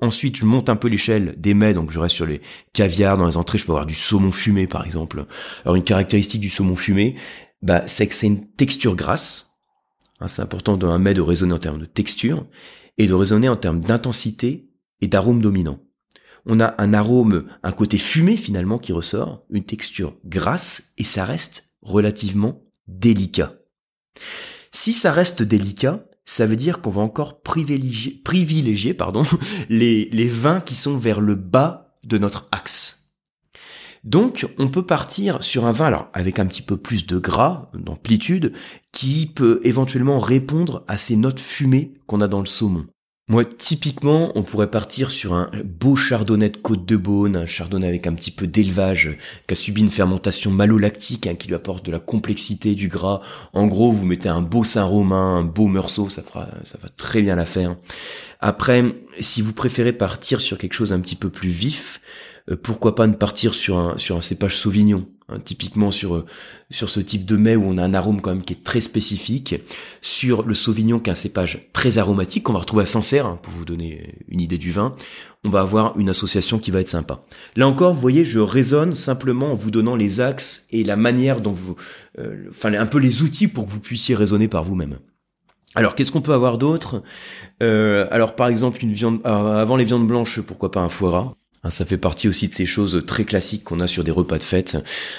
Ensuite, 0.05 0.37
je 0.37 0.45
monte 0.45 0.69
un 0.69 0.77
peu 0.77 0.89
l'échelle 0.89 1.35
des 1.39 1.55
mets, 1.55 1.73
donc 1.73 1.91
je 1.91 1.99
reste 1.99 2.15
sur 2.15 2.27
les 2.27 2.43
caviars. 2.75 3.17
Dans 3.17 3.27
les 3.27 3.39
entrées, 3.39 3.57
je 3.57 3.65
peux 3.65 3.73
avoir 3.73 3.87
du 3.87 3.95
saumon 3.95 4.33
fumé, 4.33 4.67
par 4.67 4.85
exemple. 4.85 5.25
Alors, 5.65 5.77
une 5.77 5.83
caractéristique 5.83 6.43
du 6.43 6.51
saumon 6.51 6.77
fumé, 6.77 7.15
bah, 7.63 7.85
c'est 7.87 8.07
que 8.07 8.15
c'est 8.15 8.27
une 8.27 8.47
texture 8.47 8.97
grasse. 8.97 9.57
Hein, 10.21 10.29
c'est 10.29 10.43
important 10.43 10.77
dans 10.77 10.91
un 10.91 10.99
mets 10.99 11.15
de 11.15 11.23
raisonner 11.23 11.55
en 11.55 11.59
termes 11.59 11.79
de 11.79 11.87
texture 11.87 12.47
et 12.99 13.07
de 13.07 13.15
raisonner 13.15 13.49
en 13.49 13.57
termes 13.57 13.81
d'intensité 13.81 14.69
et 15.01 15.09
d'arôme 15.09 15.41
dominant. 15.41 15.81
On 16.45 16.61
a 16.61 16.75
un 16.77 16.93
arôme, 16.93 17.47
un 17.63 17.73
côté 17.73 17.97
fumé 17.97 18.37
finalement 18.37 18.79
qui 18.79 18.93
ressort, 18.93 19.47
une 19.49 19.65
texture 19.65 20.19
grasse 20.27 20.93
et 20.99 21.05
ça 21.05 21.25
reste 21.25 21.73
relativement 21.81 22.63
délicat. 22.89 23.55
Si 24.71 24.93
ça 24.93 25.13
reste 25.13 25.43
délicat, 25.43 26.05
ça 26.25 26.47
veut 26.47 26.57
dire 26.57 26.81
qu'on 26.81 26.91
va 26.91 27.03
encore 27.03 27.41
privilégier, 27.41 28.21
privilégier 28.25 28.95
pardon, 28.95 29.25
les, 29.69 30.29
vins 30.29 30.61
qui 30.61 30.75
sont 30.75 30.97
vers 30.97 31.21
le 31.21 31.35
bas 31.35 31.97
de 32.05 32.19
notre 32.19 32.49
axe. 32.53 33.13
Donc, 34.03 34.47
on 34.59 34.69
peut 34.69 34.85
partir 34.85 35.43
sur 35.43 35.65
un 35.65 35.73
vin, 35.73 35.87
alors, 35.87 36.09
avec 36.13 36.39
un 36.39 36.45
petit 36.45 36.61
peu 36.61 36.77
plus 36.77 37.07
de 37.07 37.19
gras, 37.19 37.71
d'amplitude, 37.73 38.53
qui 38.93 39.25
peut 39.25 39.61
éventuellement 39.63 40.19
répondre 40.19 40.85
à 40.89 40.99
ces 40.99 41.17
notes 41.17 41.41
fumées 41.41 41.95
qu'on 42.07 42.21
a 42.21 42.29
dans 42.29 42.41
le 42.41 42.47
saumon. 42.47 42.85
Moi, 43.27 43.47
typiquement, 43.47 44.33
on 44.35 44.43
pourrait 44.43 44.71
partir 44.71 45.11
sur 45.11 45.33
un 45.33 45.51
beau 45.65 45.97
chardonnay 45.97 46.51
de 46.51 46.59
Côte 46.59 46.85
de 46.85 46.99
Beaune, 46.99 47.37
un 47.37 47.47
chardonnay 47.47 47.89
avec 47.89 48.07
un 48.07 48.13
petit 48.13 48.31
peu 48.31 48.47
d'élevage, 48.47 49.17
qui 49.47 49.55
a 49.55 49.55
subi 49.55 49.81
une 49.81 49.89
fermentation 49.89 50.51
malolactique, 50.51 51.27
hein, 51.27 51.35
qui 51.35 51.49
lui 51.49 51.55
apporte 51.55 51.87
de 51.87 51.91
la 51.91 52.01
complexité, 52.01 52.75
du 52.75 52.89
gras. 52.89 53.23
En 53.55 53.67
gros, 53.67 53.93
vous 53.93 54.05
mettez 54.05 54.29
un 54.29 54.43
beau 54.43 54.63
Saint-Romain, 54.63 55.37
un 55.39 55.43
beau 55.43 55.69
Meursault, 55.69 56.11
ça 56.11 56.23
fera, 56.23 56.49
ça 56.65 56.77
va 56.83 56.91
très 56.91 57.23
bien 57.23 57.35
la 57.35 57.47
faire. 57.47 57.79
Après, 58.41 58.85
si 59.21 59.41
vous 59.41 59.55
préférez 59.55 59.95
partir 59.95 60.43
sur 60.43 60.59
quelque 60.59 60.75
chose 60.75 60.93
un 60.93 61.01
petit 61.01 61.17
peu 61.17 61.31
plus 61.31 61.49
vif, 61.49 62.03
euh, 62.51 62.57
pourquoi 62.63 62.95
pas 62.95 63.07
ne 63.07 63.15
partir 63.15 63.55
sur 63.55 63.79
un, 63.79 63.97
sur 63.97 64.17
un 64.17 64.21
cépage 64.21 64.59
Sauvignon? 64.59 65.07
Hein, 65.31 65.39
typiquement 65.43 65.91
sur 65.91 66.17
euh, 66.17 66.27
sur 66.71 66.91
ce 66.91 67.01
type 67.01 67.25
de 67.25 67.37
mets 67.37 67.57
où 67.57 67.65
on 67.65 67.79
a 67.79 67.83
un 67.83 67.95
arôme 67.95 68.21
quand 68.21 68.29
même 68.29 68.45
qui 68.45 68.53
est 68.53 68.63
très 68.63 68.83
spécifique, 68.83 69.55
sur 70.03 70.43
le 70.43 70.53
Sauvignon 70.53 70.99
qui 70.99 71.09
est 71.09 71.13
un 71.13 71.17
cépage 71.17 71.71
très 71.73 71.97
aromatique 71.97 72.43
qu'on 72.43 72.53
va 72.53 72.59
retrouver 72.59 72.83
à 72.83 72.87
Sancerre, 72.87 73.25
hein, 73.25 73.39
pour 73.43 73.55
vous 73.55 73.65
donner 73.65 74.17
une 74.29 74.43
idée 74.43 74.59
du 74.59 74.71
vin, 74.71 74.95
on 75.43 75.49
va 75.49 75.61
avoir 75.61 75.99
une 75.99 76.11
association 76.11 76.59
qui 76.59 76.71
va 76.71 76.83
être 76.83 76.91
sympa. 76.91 77.25
Là 77.57 77.67
encore, 77.67 77.95
vous 77.95 78.01
voyez, 78.03 78.23
je 78.23 78.39
raisonne 78.39 78.95
simplement 78.95 79.53
en 79.53 79.55
vous 79.55 79.71
donnant 79.71 79.97
les 79.97 80.21
axes 80.21 80.67
et 80.71 80.85
la 80.85 80.97
manière 80.97 81.41
dont 81.41 81.53
vous, 81.53 81.77
euh, 82.19 82.51
enfin 82.51 82.75
un 82.75 82.87
peu 82.87 82.99
les 82.99 83.23
outils 83.23 83.49
pour 83.49 83.65
que 83.65 83.71
vous 83.71 83.81
puissiez 83.81 84.15
raisonner 84.15 84.49
par 84.49 84.63
vous-même. 84.63 84.99
Alors, 85.75 85.95
qu'est-ce 85.95 86.13
qu'on 86.13 86.21
peut 86.21 86.35
avoir 86.35 86.59
d'autre? 86.59 87.03
Euh, 87.63 88.07
Alors, 88.11 88.37
par 88.37 88.49
exemple, 88.49 88.85
une 88.85 88.93
viande 88.93 89.21
avant 89.25 89.77
les 89.77 89.85
viandes 89.85 90.07
blanches, 90.07 90.41
pourquoi 90.41 90.71
pas 90.71 90.81
un 90.81 90.91
foie 90.91 91.11
gras? 91.11 91.35
Ça 91.71 91.85
fait 91.85 91.99
partie 91.99 92.29
aussi 92.29 92.49
de 92.49 92.55
ces 92.55 92.67
choses 92.67 93.05
très 93.07 93.25
classiques 93.25 93.65
qu'on 93.65 93.81
a 93.81 93.87
sur 93.87 94.05
des 94.05 94.11
repas 94.11 94.39
de 94.39 94.43
fête. 94.43 94.77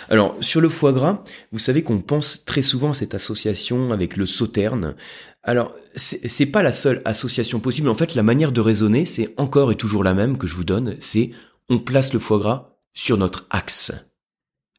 Alors, 0.10 0.36
sur 0.42 0.62
le 0.62 0.70
foie 0.70 0.94
gras, 0.94 1.24
vous 1.52 1.60
savez 1.60 1.84
qu'on 1.84 2.02
pense 2.02 2.46
très 2.46 2.62
souvent 2.62 2.92
à 2.92 2.94
cette 2.94 3.16
association 3.16 3.92
avec 3.92 4.18
le 4.18 4.26
sauterne. 4.26 4.96
Alors, 5.44 5.76
c'est 5.96 6.48
pas 6.48 6.64
la 6.64 6.74
seule 6.74 7.02
association 7.06 7.60
possible. 7.60 7.90
En 7.90 7.96
fait, 7.96 8.16
la 8.16 8.24
manière 8.24 8.52
de 8.52 8.62
raisonner, 8.62 9.06
c'est 9.06 9.34
encore 9.38 9.72
et 9.72 9.76
toujours 9.76 10.04
la 10.04 10.14
même 10.14 10.38
que 10.38 10.48
je 10.48 10.56
vous 10.56 10.64
donne. 10.64 10.96
C'est 11.00 11.32
on 11.70 11.80
place 11.80 12.14
le 12.14 12.20
foie 12.20 12.40
gras 12.40 12.78
sur 12.94 13.18
notre 13.18 13.46
axe, 13.50 14.16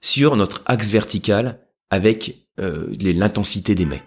sur 0.00 0.36
notre 0.36 0.62
axe 0.66 0.88
vertical 0.88 1.60
avec 1.90 2.48
euh, 2.58 2.86
l'intensité 2.98 3.74
des 3.74 3.86
mets. 3.86 4.02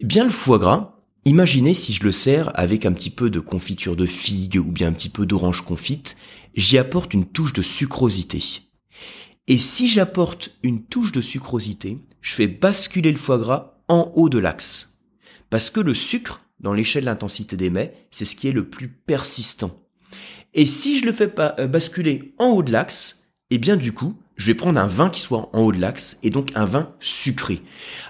Bien 0.00 0.24
le 0.24 0.30
foie 0.30 0.58
gras, 0.58 0.93
imaginez 1.24 1.74
si 1.74 1.92
je 1.92 2.04
le 2.04 2.12
sers 2.12 2.50
avec 2.58 2.86
un 2.86 2.92
petit 2.92 3.10
peu 3.10 3.30
de 3.30 3.40
confiture 3.40 3.96
de 3.96 4.06
figue 4.06 4.56
ou 4.56 4.70
bien 4.70 4.88
un 4.88 4.92
petit 4.92 5.08
peu 5.08 5.26
d'orange 5.26 5.62
confite 5.62 6.16
j'y 6.54 6.78
apporte 6.78 7.14
une 7.14 7.26
touche 7.26 7.52
de 7.52 7.62
sucrosité. 7.62 8.42
Et 9.46 9.58
si 9.58 9.88
j'apporte 9.88 10.50
une 10.62 10.84
touche 10.84 11.12
de 11.12 11.20
sucrosité, 11.20 11.98
je 12.20 12.34
fais 12.34 12.46
basculer 12.46 13.10
le 13.10 13.18
foie 13.18 13.38
gras 13.38 13.78
en 13.88 14.12
haut 14.14 14.28
de 14.28 14.38
l'axe. 14.38 15.02
Parce 15.50 15.70
que 15.70 15.80
le 15.80 15.94
sucre, 15.94 16.40
dans 16.60 16.72
l'échelle 16.72 17.04
d'intensité 17.04 17.56
des 17.56 17.70
mets, 17.70 17.94
c'est 18.10 18.24
ce 18.24 18.36
qui 18.36 18.48
est 18.48 18.52
le 18.52 18.68
plus 18.68 18.88
persistant. 18.88 19.78
Et 20.54 20.66
si 20.66 20.98
je 20.98 21.04
le 21.04 21.12
fais 21.12 21.28
pas 21.28 21.54
euh, 21.58 21.66
basculer 21.66 22.34
en 22.38 22.50
haut 22.50 22.62
de 22.62 22.72
l'axe, 22.72 23.32
eh 23.50 23.58
bien 23.58 23.76
du 23.76 23.92
coup, 23.92 24.14
je 24.36 24.46
vais 24.46 24.54
prendre 24.54 24.80
un 24.80 24.86
vin 24.86 25.08
qui 25.10 25.20
soit 25.20 25.48
en 25.52 25.60
haut 25.60 25.72
de 25.72 25.80
l'axe 25.80 26.18
et 26.22 26.30
donc 26.30 26.50
un 26.54 26.64
vin 26.64 26.90
sucré. 27.00 27.60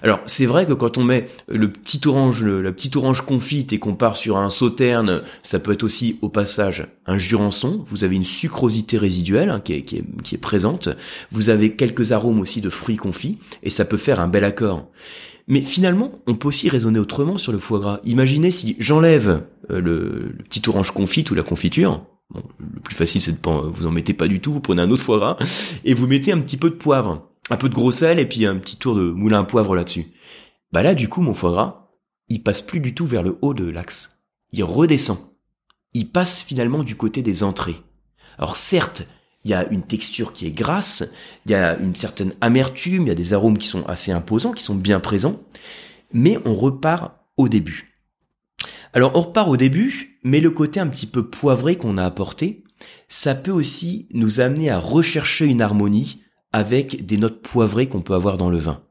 Alors 0.02 0.20
c'est 0.26 0.46
vrai 0.46 0.66
que 0.66 0.72
quand 0.72 0.96
on 0.98 1.04
met 1.04 1.28
le 1.48 1.70
petit 1.70 2.00
orange, 2.06 2.42
le, 2.44 2.62
la 2.62 2.72
petite 2.72 2.96
orange 2.96 3.22
confite 3.22 3.72
et 3.72 3.78
qu'on 3.78 3.94
part 3.94 4.16
sur 4.16 4.36
un 4.36 4.50
sauterne, 4.50 5.22
ça 5.42 5.58
peut 5.58 5.72
être 5.72 5.82
aussi 5.82 6.18
au 6.22 6.28
passage 6.28 6.86
un 7.06 7.18
jurançon. 7.18 7.84
Vous 7.86 8.04
avez 8.04 8.16
une 8.16 8.24
sucrosité 8.24 8.96
résiduelle 8.96 9.50
hein, 9.50 9.60
qui, 9.60 9.74
est, 9.74 9.82
qui, 9.82 9.96
est, 9.96 10.22
qui 10.22 10.34
est 10.34 10.38
présente. 10.38 10.88
Vous 11.30 11.50
avez 11.50 11.76
quelques 11.76 12.12
arômes 12.12 12.40
aussi 12.40 12.60
de 12.60 12.70
fruits 12.70 12.96
confits 12.96 13.38
et 13.62 13.70
ça 13.70 13.84
peut 13.84 13.98
faire 13.98 14.20
un 14.20 14.28
bel 14.28 14.44
accord. 14.44 14.88
Mais 15.46 15.60
finalement, 15.60 16.22
on 16.26 16.34
peut 16.34 16.48
aussi 16.48 16.70
raisonner 16.70 16.98
autrement 16.98 17.36
sur 17.36 17.52
le 17.52 17.58
foie 17.58 17.78
gras. 17.78 18.00
Imaginez 18.04 18.50
si 18.50 18.76
j'enlève 18.78 19.42
euh, 19.70 19.80
le, 19.80 20.32
le 20.38 20.44
petit 20.44 20.62
orange 20.68 20.92
confite 20.92 21.30
ou 21.30 21.34
la 21.34 21.42
confiture, 21.42 22.02
Bon, 22.30 22.42
le 22.58 22.80
plus 22.80 22.94
facile, 22.94 23.22
c'est 23.22 23.32
de 23.32 23.36
pas, 23.38 23.60
vous 23.60 23.86
en 23.86 23.90
mettez 23.90 24.14
pas 24.14 24.28
du 24.28 24.40
tout, 24.40 24.52
vous 24.52 24.60
prenez 24.60 24.82
un 24.82 24.90
autre 24.90 25.02
foie 25.02 25.18
gras 25.18 25.36
et 25.84 25.94
vous 25.94 26.06
mettez 26.06 26.32
un 26.32 26.40
petit 26.40 26.56
peu 26.56 26.70
de 26.70 26.74
poivre, 26.74 27.28
un 27.50 27.56
peu 27.56 27.68
de 27.68 27.74
gros 27.74 27.92
sel 27.92 28.18
et 28.18 28.26
puis 28.26 28.46
un 28.46 28.56
petit 28.56 28.76
tour 28.76 28.94
de 28.94 29.10
moulin 29.10 29.40
à 29.40 29.44
poivre 29.44 29.76
là-dessus. 29.76 30.06
Bah 30.72 30.82
là, 30.82 30.94
du 30.94 31.08
coup, 31.08 31.20
mon 31.20 31.34
foie 31.34 31.52
gras, 31.52 31.90
il 32.28 32.42
passe 32.42 32.62
plus 32.62 32.80
du 32.80 32.94
tout 32.94 33.06
vers 33.06 33.22
le 33.22 33.38
haut 33.42 33.54
de 33.54 33.64
l'axe. 33.64 34.18
Il 34.52 34.64
redescend. 34.64 35.18
Il 35.92 36.10
passe 36.10 36.42
finalement 36.42 36.82
du 36.82 36.96
côté 36.96 37.22
des 37.22 37.44
entrées. 37.44 37.80
Alors 38.38 38.56
certes, 38.56 39.06
il 39.44 39.50
y 39.50 39.54
a 39.54 39.68
une 39.68 39.82
texture 39.82 40.32
qui 40.32 40.46
est 40.46 40.52
grasse, 40.52 41.12
il 41.46 41.52
y 41.52 41.54
a 41.54 41.76
une 41.78 41.94
certaine 41.94 42.34
amertume, 42.40 43.02
il 43.02 43.08
y 43.08 43.12
a 43.12 43.14
des 43.14 43.34
arômes 43.34 43.58
qui 43.58 43.68
sont 43.68 43.84
assez 43.86 44.10
imposants, 44.10 44.52
qui 44.52 44.62
sont 44.62 44.74
bien 44.74 45.00
présents, 45.00 45.40
mais 46.12 46.38
on 46.44 46.54
repart 46.54 47.12
au 47.36 47.48
début. 47.48 47.93
Alors 48.94 49.10
on 49.16 49.22
repart 49.22 49.48
au 49.48 49.56
début, 49.56 50.20
mais 50.22 50.38
le 50.38 50.52
côté 50.52 50.78
un 50.78 50.86
petit 50.86 51.08
peu 51.08 51.28
poivré 51.28 51.74
qu'on 51.76 51.98
a 51.98 52.04
apporté, 52.04 52.62
ça 53.08 53.34
peut 53.34 53.50
aussi 53.50 54.08
nous 54.14 54.38
amener 54.38 54.70
à 54.70 54.78
rechercher 54.78 55.46
une 55.46 55.62
harmonie 55.62 56.22
avec 56.52 57.04
des 57.04 57.16
notes 57.16 57.42
poivrées 57.42 57.88
qu'on 57.88 58.02
peut 58.02 58.14
avoir 58.14 58.36
dans 58.36 58.50
le 58.50 58.58
vin. 58.58 58.82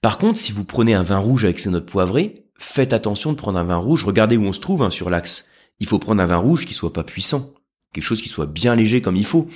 Par 0.00 0.18
contre, 0.18 0.38
si 0.38 0.52
vous 0.52 0.62
prenez 0.62 0.94
un 0.94 1.02
vin 1.02 1.18
rouge 1.18 1.44
avec 1.44 1.58
ces 1.58 1.70
notes 1.70 1.90
poivrées, 1.90 2.44
faites 2.56 2.92
attention 2.92 3.32
de 3.32 3.36
prendre 3.36 3.58
un 3.58 3.64
vin 3.64 3.76
rouge, 3.76 4.04
regardez 4.04 4.36
où 4.36 4.44
on 4.44 4.52
se 4.52 4.60
trouve 4.60 4.82
hein, 4.82 4.90
sur 4.90 5.10
l'axe. 5.10 5.50
Il 5.80 5.88
faut 5.88 5.98
prendre 5.98 6.22
un 6.22 6.26
vin 6.26 6.36
rouge 6.36 6.64
qui 6.64 6.74
soit 6.74 6.92
pas 6.92 7.02
puissant 7.02 7.52
quelque 7.96 8.04
chose 8.04 8.22
qui 8.22 8.28
soit 8.28 8.46
bien 8.46 8.76
léger 8.76 9.00
comme 9.00 9.16
il 9.16 9.24
faut. 9.24 9.48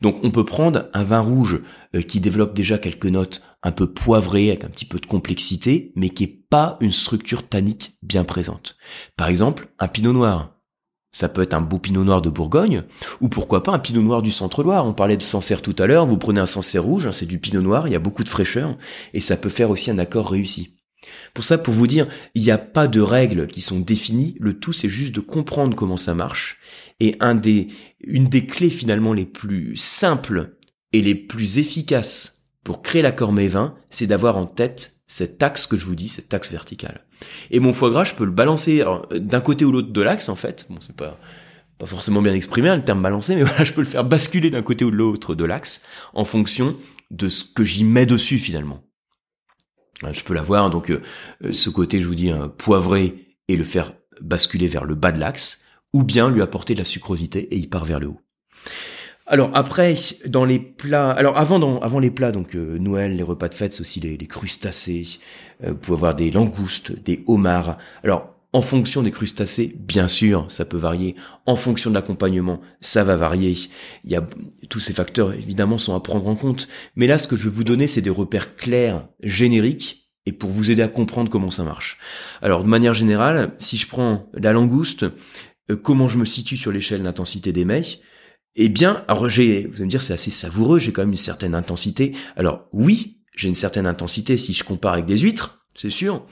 Donc 0.00 0.20
on 0.22 0.30
peut 0.30 0.44
prendre 0.44 0.88
un 0.94 1.02
vin 1.02 1.20
rouge 1.20 1.60
euh, 1.94 2.02
qui 2.02 2.20
développe 2.20 2.54
déjà 2.54 2.78
quelques 2.78 3.06
notes 3.06 3.42
un 3.62 3.72
peu 3.72 3.92
poivrées 3.92 4.50
avec 4.50 4.64
un 4.64 4.68
petit 4.68 4.84
peu 4.84 5.00
de 5.00 5.06
complexité, 5.06 5.92
mais 5.96 6.10
qui 6.10 6.24
est 6.24 6.44
pas 6.48 6.78
une 6.80 6.92
structure 6.92 7.46
tannique 7.46 7.98
bien 8.02 8.24
présente. 8.24 8.76
Par 9.16 9.28
exemple, 9.28 9.68
un 9.80 9.88
pinot 9.88 10.12
noir. 10.12 10.54
Ça 11.10 11.28
peut 11.28 11.42
être 11.42 11.54
un 11.54 11.60
beau 11.60 11.78
pinot 11.78 12.04
noir 12.04 12.22
de 12.22 12.30
Bourgogne, 12.30 12.84
ou 13.20 13.28
pourquoi 13.28 13.62
pas 13.62 13.72
un 13.72 13.78
pinot 13.78 14.02
noir 14.02 14.22
du 14.22 14.30
centre-Loire. 14.30 14.86
On 14.86 14.92
parlait 14.92 15.16
de 15.16 15.22
Sancerre 15.22 15.62
tout 15.62 15.74
à 15.78 15.86
l'heure, 15.86 16.06
vous 16.06 16.18
prenez 16.18 16.38
un 16.38 16.46
Sancerre 16.46 16.84
rouge, 16.84 17.06
hein, 17.06 17.12
c'est 17.12 17.26
du 17.26 17.38
pinot 17.40 17.62
noir, 17.62 17.88
il 17.88 17.92
y 17.92 17.96
a 17.96 18.00
beaucoup 18.00 18.24
de 18.24 18.28
fraîcheur, 18.28 18.76
et 19.14 19.20
ça 19.20 19.36
peut 19.36 19.48
faire 19.48 19.70
aussi 19.70 19.90
un 19.90 19.98
accord 19.98 20.30
réussi. 20.30 20.76
Pour 21.32 21.44
ça, 21.44 21.56
pour 21.58 21.74
vous 21.74 21.86
dire, 21.86 22.06
il 22.34 22.42
n'y 22.42 22.50
a 22.50 22.58
pas 22.58 22.88
de 22.88 23.00
règles 23.00 23.46
qui 23.46 23.62
sont 23.62 23.80
définies, 23.80 24.36
le 24.38 24.58
tout 24.58 24.72
c'est 24.72 24.88
juste 24.88 25.14
de 25.14 25.20
comprendre 25.20 25.76
comment 25.76 25.96
ça 25.96 26.14
marche. 26.14 26.58
Et 27.00 27.16
un 27.20 27.34
des, 27.34 27.68
une 28.00 28.28
des 28.28 28.46
clés 28.46 28.70
finalement 28.70 29.12
les 29.12 29.26
plus 29.26 29.76
simples 29.76 30.56
et 30.92 31.00
les 31.00 31.14
plus 31.14 31.58
efficaces 31.58 32.42
pour 32.64 32.82
créer 32.82 33.02
l'accord 33.02 33.32
mévin, 33.32 33.76
c'est 33.88 34.06
d'avoir 34.06 34.36
en 34.36 34.46
tête 34.46 34.96
cet 35.06 35.42
axe 35.42 35.66
que 35.66 35.76
je 35.76 35.84
vous 35.84 35.94
dis, 35.94 36.08
cet 36.08 36.34
axe 36.34 36.50
vertical. 36.50 37.06
Et 37.50 37.60
mon 37.60 37.72
foie 37.72 37.90
gras, 37.90 38.04
je 38.04 38.14
peux 38.14 38.24
le 38.24 38.30
balancer 38.30 38.84
d'un 39.12 39.40
côté 39.40 39.64
ou 39.64 39.72
l'autre 39.72 39.92
de 39.92 40.00
l'axe 40.00 40.28
en 40.28 40.34
fait. 40.34 40.66
Bon, 40.68 40.76
c'est 40.80 40.96
pas 40.96 41.18
pas 41.78 41.86
forcément 41.86 42.22
bien 42.22 42.34
exprimé 42.34 42.68
hein, 42.68 42.76
le 42.76 42.84
terme 42.84 43.02
balancer, 43.02 43.34
mais 43.36 43.42
voilà, 43.44 43.64
je 43.64 43.72
peux 43.72 43.80
le 43.80 43.86
faire 43.86 44.04
basculer 44.04 44.50
d'un 44.50 44.62
côté 44.62 44.84
ou 44.84 44.90
de 44.90 44.96
l'autre 44.96 45.34
de 45.34 45.44
l'axe 45.44 45.82
en 46.12 46.24
fonction 46.24 46.76
de 47.10 47.28
ce 47.28 47.44
que 47.44 47.64
j'y 47.64 47.84
mets 47.84 48.06
dessus 48.06 48.38
finalement. 48.38 48.82
Euh, 50.04 50.12
je 50.12 50.22
peux 50.22 50.34
l'avoir, 50.34 50.70
donc 50.70 50.90
euh, 50.90 51.00
euh, 51.44 51.52
ce 51.52 51.70
côté, 51.70 52.00
je 52.00 52.06
vous 52.06 52.14
dis, 52.14 52.30
un 52.30 52.48
poivré 52.48 53.36
et 53.48 53.56
le 53.56 53.64
faire 53.64 53.92
basculer 54.20 54.68
vers 54.68 54.84
le 54.84 54.94
bas 54.94 55.12
de 55.12 55.20
l'axe, 55.20 55.62
ou 55.92 56.02
bien 56.02 56.30
lui 56.30 56.42
apporter 56.42 56.74
de 56.74 56.78
la 56.78 56.84
sucrosité 56.84 57.40
et 57.54 57.56
il 57.56 57.68
part 57.68 57.84
vers 57.84 58.00
le 58.00 58.08
haut. 58.08 58.20
Alors 59.26 59.50
après, 59.54 59.94
dans 60.26 60.44
les 60.44 60.58
plats, 60.58 61.10
alors 61.10 61.36
avant, 61.36 61.80
avant 61.80 61.98
les 61.98 62.10
plats, 62.10 62.32
donc 62.32 62.54
Noël, 62.54 63.14
les 63.14 63.22
repas 63.22 63.48
de 63.48 63.54
fête, 63.54 63.74
c'est 63.74 63.82
aussi 63.82 64.00
les, 64.00 64.16
les 64.16 64.26
crustacés. 64.26 65.18
vous 65.62 65.74
pouvez 65.74 65.96
avoir 65.96 66.14
des 66.14 66.30
langoustes, 66.30 66.92
des 67.02 67.22
homards. 67.26 67.76
Alors 68.02 68.38
en 68.54 68.62
fonction 68.62 69.02
des 69.02 69.10
crustacés, 69.10 69.76
bien 69.78 70.08
sûr, 70.08 70.46
ça 70.48 70.64
peut 70.64 70.78
varier. 70.78 71.14
En 71.44 71.54
fonction 71.54 71.90
de 71.90 71.94
l'accompagnement, 71.94 72.60
ça 72.80 73.04
va 73.04 73.14
varier. 73.14 73.54
Il 74.04 74.10
y 74.10 74.16
a 74.16 74.26
tous 74.70 74.80
ces 74.80 74.94
facteurs 74.94 75.34
évidemment 75.34 75.76
sont 75.76 75.94
à 75.94 76.00
prendre 76.00 76.26
en 76.26 76.34
compte. 76.34 76.66
Mais 76.96 77.06
là, 77.06 77.18
ce 77.18 77.28
que 77.28 77.36
je 77.36 77.44
vais 77.44 77.54
vous 77.54 77.64
donner, 77.64 77.86
c'est 77.86 78.00
des 78.00 78.10
repères 78.10 78.56
clairs, 78.56 79.06
génériques, 79.22 80.08
et 80.24 80.32
pour 80.32 80.50
vous 80.50 80.70
aider 80.70 80.82
à 80.82 80.88
comprendre 80.88 81.30
comment 81.30 81.50
ça 81.50 81.62
marche. 81.62 81.98
Alors, 82.42 82.62
de 82.62 82.68
manière 82.68 82.94
générale, 82.94 83.52
si 83.58 83.76
je 83.76 83.86
prends 83.86 84.28
la 84.34 84.52
langouste, 84.52 85.04
euh, 85.04 85.10
comment 85.74 86.08
je 86.08 86.18
me 86.18 86.24
situe 86.24 86.56
sur 86.56 86.72
l'échelle 86.72 87.02
d'intensité 87.02 87.52
des 87.52 87.64
mets 87.64 87.82
Eh 88.56 88.68
bien, 88.68 89.04
alors 89.08 89.28
j'ai, 89.28 89.66
vous 89.66 89.76
allez 89.76 89.84
me 89.84 89.90
dire, 89.90 90.02
c'est 90.02 90.14
assez 90.14 90.30
savoureux. 90.30 90.78
J'ai 90.78 90.92
quand 90.92 91.02
même 91.02 91.10
une 91.10 91.16
certaine 91.16 91.54
intensité. 91.54 92.14
Alors 92.36 92.68
oui, 92.72 93.18
j'ai 93.34 93.48
une 93.48 93.54
certaine 93.54 93.86
intensité 93.86 94.36
si 94.36 94.52
je 94.52 94.64
compare 94.64 94.94
avec 94.94 95.06
des 95.06 95.18
huîtres, 95.18 95.64
c'est 95.74 95.90
sûr. 95.90 96.26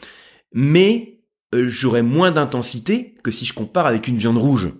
Mais 0.53 1.21
euh, 1.55 1.69
j'aurai 1.69 2.03
moins 2.03 2.33
d'intensité 2.33 3.15
que 3.23 3.31
si 3.31 3.45
je 3.45 3.53
compare 3.53 3.87
avec 3.87 4.09
une 4.09 4.17
viande 4.17 4.39
rouge. 4.39 4.73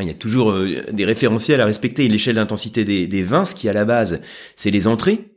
Il 0.00 0.06
y 0.06 0.10
a 0.10 0.14
toujours 0.14 0.52
euh, 0.52 0.82
des 0.92 1.04
référentiels 1.04 1.60
à 1.60 1.64
respecter. 1.64 2.08
L'échelle 2.08 2.36
d'intensité 2.36 2.84
des, 2.84 3.22
vins, 3.22 3.44
ce 3.44 3.54
qui 3.54 3.68
à 3.68 3.72
la 3.72 3.84
base, 3.84 4.20
c'est 4.56 4.70
les 4.70 4.86
entrées, 4.86 5.34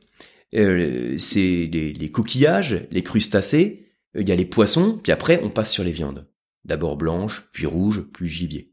euh, 0.55 1.15
c'est 1.17 1.69
les, 1.71 2.11
coquillages, 2.11 2.85
les 2.91 3.03
crustacés, 3.03 3.87
il 4.17 4.27
y 4.27 4.31
a 4.31 4.35
les 4.35 4.45
poissons, 4.45 4.99
puis 5.01 5.11
après 5.11 5.41
on 5.43 5.49
passe 5.49 5.71
sur 5.71 5.83
les 5.83 5.91
viandes. 5.91 6.27
D'abord 6.65 6.97
blanches, 6.97 7.47
puis 7.51 7.65
rouges, 7.65 8.01
puis 8.13 8.27
gibier. 8.27 8.71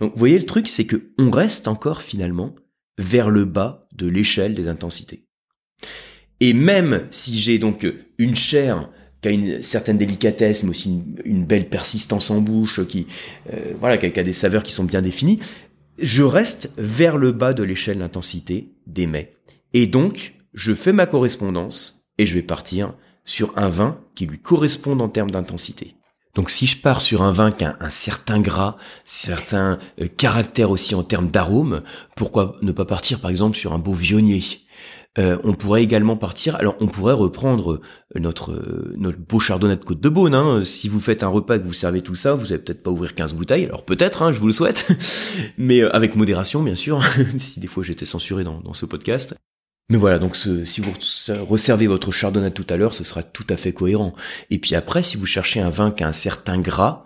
Donc 0.00 0.12
vous 0.12 0.18
voyez 0.18 0.38
le 0.38 0.46
truc, 0.46 0.68
c'est 0.68 0.86
que 0.86 1.10
on 1.18 1.30
reste 1.30 1.68
encore 1.68 2.02
finalement 2.02 2.54
vers 2.98 3.30
le 3.30 3.44
bas 3.44 3.88
de 3.94 4.06
l'échelle 4.06 4.54
des 4.54 4.68
intensités. 4.68 5.26
Et 6.40 6.52
même 6.52 7.06
si 7.10 7.38
j'ai 7.38 7.58
donc 7.58 7.86
une 8.18 8.36
chair 8.36 8.90
qui 9.22 9.28
a 9.28 9.30
une 9.30 9.62
certaine 9.62 9.98
délicatesse, 9.98 10.62
mais 10.62 10.70
aussi 10.70 11.02
une, 11.24 11.44
belle 11.44 11.68
persistance 11.68 12.30
en 12.30 12.40
bouche, 12.40 12.86
qui 12.86 13.06
euh, 13.52 13.72
voilà, 13.80 13.96
qui 13.96 14.06
a, 14.18 14.22
des 14.22 14.32
saveurs 14.32 14.62
qui 14.62 14.72
sont 14.72 14.84
bien 14.84 15.02
définies. 15.02 15.40
Je 15.98 16.22
reste 16.22 16.72
vers 16.76 17.16
le 17.16 17.32
bas 17.32 17.54
de 17.54 17.62
l'échelle 17.62 17.98
d'intensité 17.98 18.72
des 18.86 19.06
mets. 19.06 19.34
Et 19.72 19.86
donc, 19.86 20.34
je 20.52 20.74
fais 20.74 20.92
ma 20.92 21.06
correspondance 21.06 22.06
et 22.18 22.26
je 22.26 22.34
vais 22.34 22.42
partir 22.42 22.94
sur 23.24 23.52
un 23.56 23.68
vin 23.68 23.98
qui 24.14 24.26
lui 24.26 24.38
corresponde 24.38 25.00
en 25.00 25.08
termes 25.08 25.30
d'intensité. 25.30 25.95
Donc 26.36 26.50
si 26.50 26.66
je 26.66 26.76
pars 26.76 27.02
sur 27.02 27.22
un 27.22 27.32
vin 27.32 27.50
qui 27.50 27.64
a 27.64 27.76
un 27.80 27.90
certain 27.90 28.38
gras, 28.38 28.76
certains 29.02 29.78
euh, 30.00 30.06
caractères 30.06 30.70
aussi 30.70 30.94
en 30.94 31.02
termes 31.02 31.28
d'arôme, 31.28 31.82
pourquoi 32.14 32.56
ne 32.62 32.70
pas 32.70 32.84
partir 32.84 33.18
par 33.18 33.30
exemple 33.30 33.56
sur 33.56 33.72
un 33.72 33.78
beau 33.78 33.92
vionnier? 33.92 34.42
Euh, 35.18 35.38
on 35.44 35.54
pourrait 35.54 35.82
également 35.82 36.16
partir. 36.16 36.56
Alors, 36.56 36.76
on 36.80 36.86
pourrait 36.86 37.14
reprendre 37.14 37.74
euh, 37.74 37.80
notre 38.18 38.52
euh, 38.52 38.94
notre 38.98 39.18
beau 39.18 39.38
chardonnay 39.38 39.76
de 39.76 39.84
Côte 39.84 40.00
de 40.00 40.08
Beaune. 40.08 40.34
Hein. 40.34 40.62
Si 40.64 40.88
vous 40.88 41.00
faites 41.00 41.22
un 41.22 41.28
repas 41.28 41.56
et 41.56 41.60
que 41.60 41.64
vous 41.64 41.72
servez 41.72 42.02
tout 42.02 42.14
ça, 42.14 42.34
vous 42.34 42.52
allez 42.52 42.62
peut-être 42.62 42.82
pas 42.82 42.90
ouvrir 42.90 43.14
15 43.14 43.34
bouteilles. 43.34 43.64
Alors 43.64 43.84
peut-être, 43.84 44.22
hein, 44.22 44.32
je 44.32 44.38
vous 44.38 44.46
le 44.46 44.52
souhaite, 44.52 44.88
mais 45.58 45.82
avec 45.82 46.16
modération, 46.16 46.62
bien 46.62 46.74
sûr. 46.74 47.02
si 47.38 47.60
des 47.60 47.66
fois 47.66 47.82
j'étais 47.82 48.06
censuré 48.06 48.44
dans, 48.44 48.60
dans 48.60 48.74
ce 48.74 48.84
podcast. 48.84 49.36
Mais 49.88 49.98
voilà, 49.98 50.18
donc 50.18 50.34
si 50.36 50.80
vous 50.80 50.92
reservez 51.48 51.86
votre 51.86 52.10
chardonnay 52.10 52.50
tout 52.50 52.66
à 52.68 52.76
l'heure, 52.76 52.92
ce 52.92 53.04
sera 53.04 53.22
tout 53.22 53.46
à 53.48 53.56
fait 53.56 53.72
cohérent. 53.72 54.14
Et 54.50 54.58
puis 54.58 54.74
après, 54.74 55.00
si 55.00 55.16
vous 55.16 55.26
cherchez 55.26 55.60
un 55.60 55.70
vin 55.70 55.92
qui 55.92 56.02
a 56.02 56.08
un 56.08 56.12
certain 56.12 56.58
gras, 56.58 57.04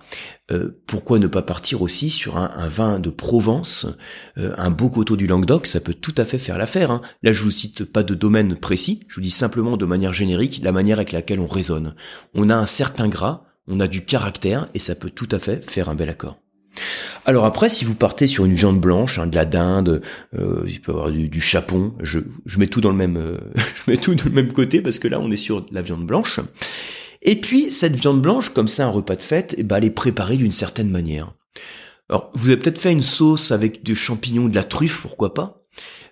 euh, 0.50 0.80
pourquoi 0.87 1.18
ne 1.18 1.26
pas 1.26 1.42
partir 1.42 1.82
aussi 1.82 2.08
sur 2.08 2.38
un, 2.38 2.68
vin 2.68 2.99
de 2.99 3.10
Provence, 3.10 3.87
euh, 4.38 4.54
un 4.56 4.70
beau 4.70 4.88
coteau 4.88 5.16
du 5.16 5.26
Languedoc, 5.26 5.66
ça 5.66 5.80
peut 5.80 5.92
tout 5.92 6.14
à 6.16 6.25
fait 6.25 6.38
faire 6.38 6.56
l'affaire. 6.56 6.90
Hein. 6.90 7.02
Là, 7.22 7.32
je 7.32 7.44
vous 7.44 7.50
cite 7.50 7.84
pas 7.84 8.02
de 8.02 8.14
domaine 8.14 8.56
précis, 8.56 9.00
je 9.08 9.16
vous 9.16 9.20
dis 9.20 9.30
simplement 9.30 9.76
de 9.76 9.84
manière 9.84 10.14
générique 10.14 10.60
la 10.62 10.72
manière 10.72 10.99
avec 10.99 11.12
laquelle 11.12 11.40
on 11.40 11.46
raisonne. 11.46 11.94
On 12.34 12.49
a 12.49 12.56
un 12.56 12.66
certain 12.66 13.08
gras, 13.08 13.44
on 13.68 13.78
a 13.78 13.88
du 13.88 14.06
caractère, 14.06 14.66
et 14.72 14.78
ça 14.78 14.94
peut 14.94 15.10
tout 15.10 15.28
à 15.32 15.38
fait 15.38 15.68
faire 15.70 15.90
un 15.90 15.94
bel 15.94 16.08
accord. 16.08 16.38
Alors 17.24 17.44
après, 17.44 17.68
si 17.68 17.84
vous 17.84 17.94
partez 17.94 18.26
sur 18.26 18.44
une 18.44 18.54
viande 18.54 18.80
blanche, 18.80 19.18
hein, 19.18 19.26
de 19.26 19.34
la 19.34 19.44
dinde, 19.44 20.02
euh, 20.38 20.64
il 20.66 20.80
peut 20.80 20.92
y 20.92 20.94
avoir 20.94 21.10
du, 21.10 21.40
chapon. 21.40 21.94
Je, 22.00 22.20
mets 22.58 22.66
tout 22.66 22.80
dans 22.80 22.90
le 22.90 22.96
même, 22.96 23.16
euh, 23.16 23.38
je 23.56 23.90
mets 23.90 23.96
tout 23.96 24.14
dans 24.14 24.24
le 24.24 24.30
même 24.30 24.52
côté 24.52 24.80
parce 24.80 24.98
que 24.98 25.08
là, 25.08 25.20
on 25.20 25.30
est 25.30 25.36
sur 25.36 25.66
la 25.70 25.82
viande 25.82 26.06
blanche. 26.06 26.40
Et 27.22 27.36
puis 27.36 27.70
cette 27.70 27.96
viande 27.96 28.22
blanche, 28.22 28.50
comme 28.50 28.68
ça, 28.68 28.86
un 28.86 28.90
repas 28.90 29.16
de 29.16 29.22
fête, 29.22 29.54
eh 29.58 29.62
ben, 29.62 29.76
elle 29.76 29.84
est 29.84 29.90
préparée 29.90 30.36
d'une 30.36 30.52
certaine 30.52 30.90
manière. 30.90 31.34
Alors, 32.08 32.32
vous 32.34 32.48
avez 32.48 32.56
peut-être 32.56 32.80
fait 32.80 32.90
une 32.90 33.02
sauce 33.02 33.52
avec 33.52 33.84
des 33.84 33.94
champignons, 33.94 34.48
de 34.48 34.54
la 34.54 34.64
truffe, 34.64 35.02
pourquoi 35.02 35.34
pas. 35.34 35.62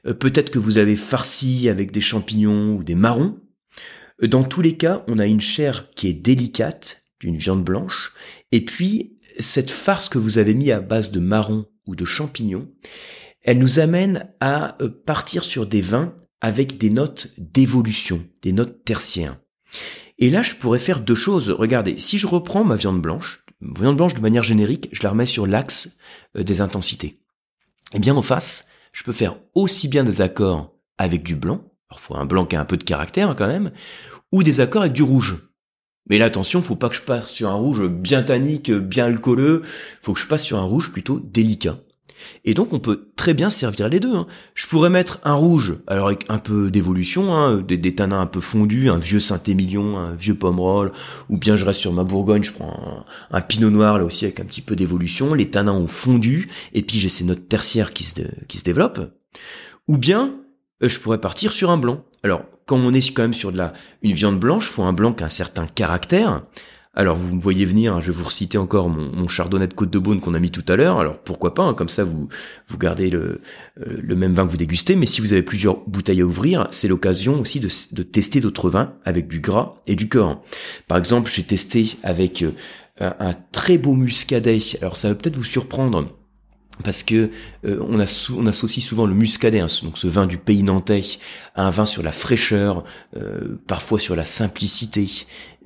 Euh, 0.06 0.14
peut-être 0.14 0.50
que 0.50 0.58
vous 0.58 0.78
avez 0.78 0.96
farci 0.96 1.68
avec 1.68 1.90
des 1.90 2.00
champignons 2.00 2.76
ou 2.76 2.84
des 2.84 2.94
marrons. 2.94 3.38
Euh, 4.22 4.28
dans 4.28 4.44
tous 4.44 4.62
les 4.62 4.76
cas, 4.76 5.04
on 5.08 5.18
a 5.18 5.26
une 5.26 5.40
chair 5.40 5.86
qui 5.96 6.08
est 6.08 6.14
délicate, 6.14 7.02
d'une 7.20 7.36
viande 7.36 7.64
blanche, 7.64 8.12
et 8.52 8.64
puis 8.64 9.18
cette 9.38 9.70
farce 9.70 10.08
que 10.08 10.18
vous 10.18 10.38
avez 10.38 10.54
mis 10.54 10.70
à 10.70 10.80
base 10.80 11.10
de 11.10 11.20
marron 11.20 11.66
ou 11.86 11.96
de 11.96 12.04
champignons, 12.04 12.68
elle 13.42 13.58
nous 13.58 13.78
amène 13.78 14.30
à 14.40 14.76
euh, 14.82 14.88
partir 14.88 15.44
sur 15.44 15.66
des 15.66 15.80
vins 15.80 16.14
avec 16.40 16.78
des 16.78 16.90
notes 16.90 17.28
d'évolution, 17.38 18.24
des 18.42 18.52
notes 18.52 18.84
tertiaires. 18.84 19.38
Et 20.18 20.30
là, 20.30 20.42
je 20.42 20.54
pourrais 20.54 20.78
faire 20.78 21.00
deux 21.00 21.14
choses. 21.14 21.50
Regardez, 21.50 21.98
si 21.98 22.18
je 22.18 22.26
reprends 22.26 22.64
ma 22.64 22.76
viande 22.76 23.00
blanche, 23.00 23.44
viande 23.60 23.96
blanche 23.96 24.14
de 24.14 24.20
manière 24.20 24.42
générique, 24.42 24.88
je 24.92 25.02
la 25.02 25.10
remets 25.10 25.26
sur 25.26 25.46
l'axe 25.46 25.98
euh, 26.36 26.42
des 26.42 26.60
intensités. 26.60 27.20
Eh 27.94 27.98
bien, 27.98 28.14
en 28.14 28.22
face, 28.22 28.68
je 28.92 29.04
peux 29.04 29.12
faire 29.12 29.36
aussi 29.54 29.88
bien 29.88 30.04
des 30.04 30.20
accords 30.20 30.74
avec 30.98 31.22
du 31.22 31.36
blanc, 31.36 31.72
parfois 31.88 32.18
un 32.18 32.26
blanc 32.26 32.46
qui 32.46 32.56
a 32.56 32.60
un 32.60 32.64
peu 32.64 32.76
de 32.76 32.84
caractère 32.84 33.34
quand 33.36 33.46
même, 33.46 33.72
ou 34.32 34.42
des 34.42 34.60
accords 34.60 34.82
avec 34.82 34.92
du 34.92 35.02
rouge. 35.02 35.47
Mais 36.08 36.18
là, 36.18 36.26
attention, 36.26 36.62
faut 36.62 36.76
pas 36.76 36.88
que 36.88 36.96
je 36.96 37.02
passe 37.02 37.30
sur 37.30 37.50
un 37.50 37.54
rouge 37.54 37.86
bien 37.88 38.22
tannique, 38.22 38.70
bien 38.70 39.06
alcooleux, 39.06 39.62
faut 40.02 40.14
que 40.14 40.20
je 40.20 40.26
passe 40.26 40.44
sur 40.44 40.58
un 40.58 40.62
rouge 40.62 40.92
plutôt 40.92 41.20
délicat. 41.20 41.78
Et 42.44 42.54
donc 42.54 42.72
on 42.72 42.78
peut 42.78 43.10
très 43.16 43.34
bien 43.34 43.50
servir 43.50 43.88
les 43.88 44.00
deux. 44.00 44.14
Hein. 44.14 44.26
Je 44.54 44.66
pourrais 44.66 44.90
mettre 44.90 45.20
un 45.24 45.34
rouge, 45.34 45.76
alors 45.86 46.08
avec 46.08 46.24
un 46.28 46.38
peu 46.38 46.70
d'évolution, 46.70 47.34
hein, 47.34 47.58
des, 47.58 47.76
des, 47.76 47.94
tanins 47.94 48.20
un 48.20 48.26
peu 48.26 48.40
fondus, 48.40 48.90
un 48.90 48.98
vieux 48.98 49.20
Saint-Émilion, 49.20 49.98
un 49.98 50.14
vieux 50.14 50.34
Pomerol, 50.34 50.92
ou 51.28 51.36
bien 51.36 51.56
je 51.56 51.64
reste 51.64 51.80
sur 51.80 51.92
ma 51.92 52.04
Bourgogne, 52.04 52.42
je 52.42 52.52
prends 52.52 53.04
un, 53.30 53.40
Pinot 53.40 53.70
Noir 53.70 53.98
là 53.98 54.04
aussi 54.04 54.24
avec 54.24 54.40
un 54.40 54.44
petit 54.44 54.60
peu 54.60 54.76
d'évolution, 54.76 55.34
les 55.34 55.50
tanins 55.50 55.72
ont 55.72 55.88
fondu, 55.88 56.48
et 56.74 56.82
puis 56.82 56.98
j'ai 56.98 57.08
ces 57.08 57.24
notes 57.24 57.48
tertiaires 57.48 57.92
qui 57.92 58.04
se, 58.04 58.22
qui 58.46 58.58
se 58.58 58.64
développent. 58.64 59.12
Ou 59.86 59.96
bien 59.96 60.34
je 60.80 60.98
pourrais 61.00 61.20
partir 61.20 61.52
sur 61.52 61.70
un 61.70 61.78
blanc. 61.78 62.04
Alors 62.22 62.42
quand 62.66 62.76
on 62.76 62.92
est 62.92 63.14
quand 63.14 63.22
même 63.22 63.34
sur 63.34 63.52
de 63.52 63.56
la 63.56 63.72
une 64.02 64.12
viande 64.12 64.38
blanche, 64.38 64.68
faut 64.68 64.82
un 64.82 64.92
blanc 64.92 65.12
qui 65.12 65.22
a 65.22 65.26
un 65.26 65.30
certain 65.30 65.66
caractère. 65.66 66.42
Alors 66.94 67.16
vous 67.16 67.34
me 67.34 67.40
voyez 67.40 67.64
venir, 67.64 67.94
hein, 67.94 68.00
je 68.00 68.10
vais 68.10 68.18
vous 68.18 68.24
reciter 68.24 68.58
encore 68.58 68.88
mon, 68.88 69.28
chardonnay 69.28 69.68
de 69.68 69.74
Côte 69.74 69.90
de 69.90 70.00
Beaune 70.00 70.20
qu'on 70.20 70.34
a 70.34 70.40
mis 70.40 70.50
tout 70.50 70.64
à 70.66 70.74
l'heure. 70.74 70.98
Alors 70.98 71.18
pourquoi 71.18 71.54
pas, 71.54 71.62
hein, 71.62 71.74
comme 71.74 71.88
ça 71.88 72.02
vous 72.02 72.28
vous 72.66 72.78
gardez 72.78 73.08
le, 73.08 73.40
euh, 73.80 74.00
le 74.02 74.16
même 74.16 74.34
vin 74.34 74.44
que 74.44 74.50
vous 74.50 74.56
dégustez. 74.56 74.96
Mais 74.96 75.06
si 75.06 75.20
vous 75.20 75.32
avez 75.32 75.42
plusieurs 75.42 75.78
bouteilles 75.88 76.22
à 76.22 76.26
ouvrir, 76.26 76.66
c'est 76.72 76.88
l'occasion 76.88 77.40
aussi 77.40 77.60
de, 77.60 77.68
de 77.92 78.02
tester 78.02 78.40
d'autres 78.40 78.68
vins 78.68 78.94
avec 79.04 79.28
du 79.28 79.40
gras 79.40 79.76
et 79.86 79.94
du 79.94 80.08
corps. 80.08 80.42
Par 80.88 80.98
exemple, 80.98 81.30
j'ai 81.32 81.44
testé 81.44 81.98
avec 82.02 82.42
euh, 82.42 82.50
un, 82.98 83.14
un, 83.20 83.34
très 83.52 83.78
beau 83.78 83.94
muscadet. 83.94 84.58
Alors 84.80 84.96
ça 84.96 85.08
va 85.08 85.14
peut-être 85.14 85.36
vous 85.36 85.44
surprendre 85.44 86.08
parce 86.84 87.02
que 87.02 87.30
euh, 87.64 87.78
on, 87.88 87.98
associe 88.46 88.84
souvent 88.84 89.06
le 89.06 89.14
muscadet, 89.14 89.60
hein, 89.60 89.66
donc 89.82 89.98
ce 89.98 90.06
vin 90.06 90.26
du 90.26 90.38
pays 90.38 90.62
nantais, 90.62 91.02
à 91.54 91.66
un 91.66 91.70
vin 91.70 91.86
sur 91.86 92.02
la 92.02 92.12
fraîcheur, 92.12 92.84
euh, 93.16 93.58
parfois 93.66 93.98
sur 93.98 94.16
la 94.16 94.24
simplicité, 94.24 95.06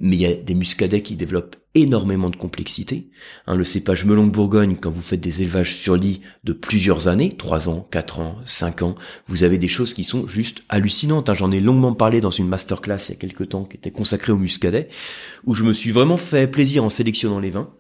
mais 0.01 0.17
il 0.17 0.23
y 0.23 0.27
a 0.27 0.35
des 0.35 0.55
muscadets 0.55 1.03
qui 1.03 1.17
développent 1.17 1.57
énormément 1.75 2.31
de 2.31 2.37
complexité. 2.37 3.11
Hein, 3.47 3.57
le 3.57 3.65
cépage 3.65 4.05
melon 4.05 4.27
de 4.27 4.33
Bourgogne, 4.33 4.77
quand 4.81 4.91
vous 4.91 5.01
faites 5.01 5.21
des 5.21 5.43
élevages 5.43 5.75
sur 5.75 5.97
lit 5.97 6.21
de 6.45 6.53
plusieurs 6.53 7.09
années, 7.09 7.35
3 7.37 7.69
ans, 7.69 7.89
4 7.91 8.21
ans, 8.21 8.37
5 8.45 8.83
ans, 8.83 8.95
vous 9.29 9.43
avez 9.43 9.59
des 9.59 9.69
choses 9.69 9.95
qui 9.95 10.05
sont 10.05 10.27
juste 10.27 10.63
hallucinantes. 10.69 11.31
Hein. 11.31 11.35
J'en 11.35 11.51
ai 11.51 11.61
longuement 11.61 11.95
parlé 11.95 12.21
dans 12.21 12.31
une 12.31 12.49
masterclass 12.49 13.09
il 13.09 13.13
y 13.13 13.15
a 13.15 13.19
quelques 13.19 13.51
temps 13.51 13.65
qui 13.65 13.77
était 13.77 13.91
consacrée 13.91 14.33
au 14.33 14.37
muscadet, 14.37 14.89
où 15.45 15.55
je 15.55 15.65
me 15.65 15.73
suis 15.73 15.93
vraiment 15.93 16.17
fait 16.17 16.47
plaisir 16.47 16.85
en 16.85 16.91
sélectionnant 16.91 17.41
les 17.41 17.51
vins. 17.51 17.71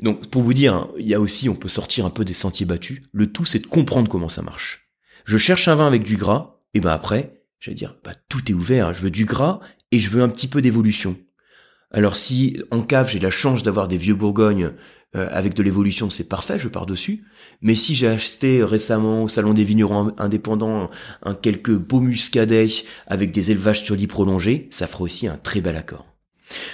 Donc 0.00 0.28
pour 0.28 0.42
vous 0.42 0.54
dire, 0.54 0.74
hein, 0.74 0.90
il 0.98 1.06
y 1.06 1.14
a 1.14 1.20
aussi, 1.20 1.48
on 1.48 1.54
peut 1.54 1.68
sortir 1.68 2.06
un 2.06 2.10
peu 2.10 2.24
des 2.24 2.34
sentiers 2.34 2.66
battus. 2.66 3.02
Le 3.12 3.30
tout, 3.30 3.44
c'est 3.44 3.60
de 3.60 3.66
comprendre 3.66 4.08
comment 4.08 4.28
ça 4.28 4.42
marche. 4.42 4.88
Je 5.24 5.38
cherche 5.38 5.68
un 5.68 5.74
vin 5.74 5.86
avec 5.86 6.02
du 6.02 6.16
gras, 6.16 6.60
et 6.74 6.80
ben 6.80 6.90
après, 6.90 7.40
je 7.64 7.70
vais 7.70 7.74
dire, 7.74 7.96
bah, 8.04 8.12
tout 8.28 8.50
est 8.50 8.54
ouvert. 8.54 8.92
Je 8.92 9.00
veux 9.00 9.10
du 9.10 9.24
gras 9.24 9.60
et 9.90 9.98
je 9.98 10.10
veux 10.10 10.22
un 10.22 10.28
petit 10.28 10.48
peu 10.48 10.60
d'évolution. 10.60 11.16
Alors 11.94 12.16
si 12.16 12.60
en 12.72 12.82
cave 12.82 13.08
j'ai 13.08 13.20
la 13.20 13.30
chance 13.30 13.62
d'avoir 13.62 13.86
des 13.86 13.96
vieux 13.96 14.16
Bourgognes 14.16 14.72
euh, 15.14 15.28
avec 15.30 15.54
de 15.54 15.62
l'évolution, 15.62 16.10
c'est 16.10 16.28
parfait, 16.28 16.58
je 16.58 16.68
pars 16.68 16.86
dessus. 16.86 17.22
Mais 17.62 17.76
si 17.76 17.94
j'ai 17.94 18.08
acheté 18.08 18.64
récemment 18.64 19.22
au 19.22 19.28
salon 19.28 19.54
des 19.54 19.62
vignerons 19.62 20.12
indépendants 20.18 20.90
un, 21.22 21.34
quelques 21.34 21.76
beaux 21.76 22.00
muscadets 22.00 22.66
avec 23.06 23.30
des 23.30 23.52
élevages 23.52 23.84
sur 23.84 23.94
lit 23.94 24.08
prolongés, 24.08 24.66
ça 24.72 24.88
fera 24.88 25.04
aussi 25.04 25.28
un 25.28 25.36
très 25.36 25.60
bel 25.60 25.76
accord. 25.76 26.04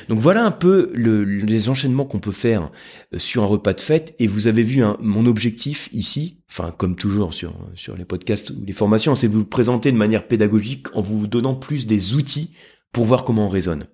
Donc 0.09 0.21
voilà 0.21 0.43
un 0.43 0.51
peu 0.51 0.91
les 0.95 1.69
enchaînements 1.69 2.07
qu'on 2.07 2.19
peut 2.19 2.33
faire 2.33 2.71
euh, 3.13 3.19
sur 3.19 3.43
un 3.43 3.47
repas 3.47 3.75
de 3.75 3.83
fête. 3.83 4.15
Et 4.21 4.27
vous 4.27 4.47
avez 4.47 4.63
vu 4.63 4.83
hein, 4.83 4.97
mon 5.01 5.27
objectif 5.27 5.91
ici, 5.93 6.39
enfin 6.49 6.75
comme 6.79 6.97
toujours 6.97 7.35
sur, 7.35 7.55
sur 7.75 7.95
les 7.95 8.07
podcasts 8.07 8.51
ou 8.53 8.65
les 8.67 8.73
formations, 8.73 9.15
c'est 9.15 9.29
de 9.29 9.35
vous 9.35 9.45
présenter 9.45 9.93
de 9.93 9.99
manière 9.99 10.27
pédagogique 10.27 10.87
en 10.95 11.03
vous 11.03 11.27
donnant 11.27 11.57
plus 11.57 11.87
des 11.87 12.15
outils 12.15 12.55
pour 12.91 13.05
voir 13.05 13.25
comment 13.25 13.49
on 13.49 13.51
raisonne. 13.51 13.85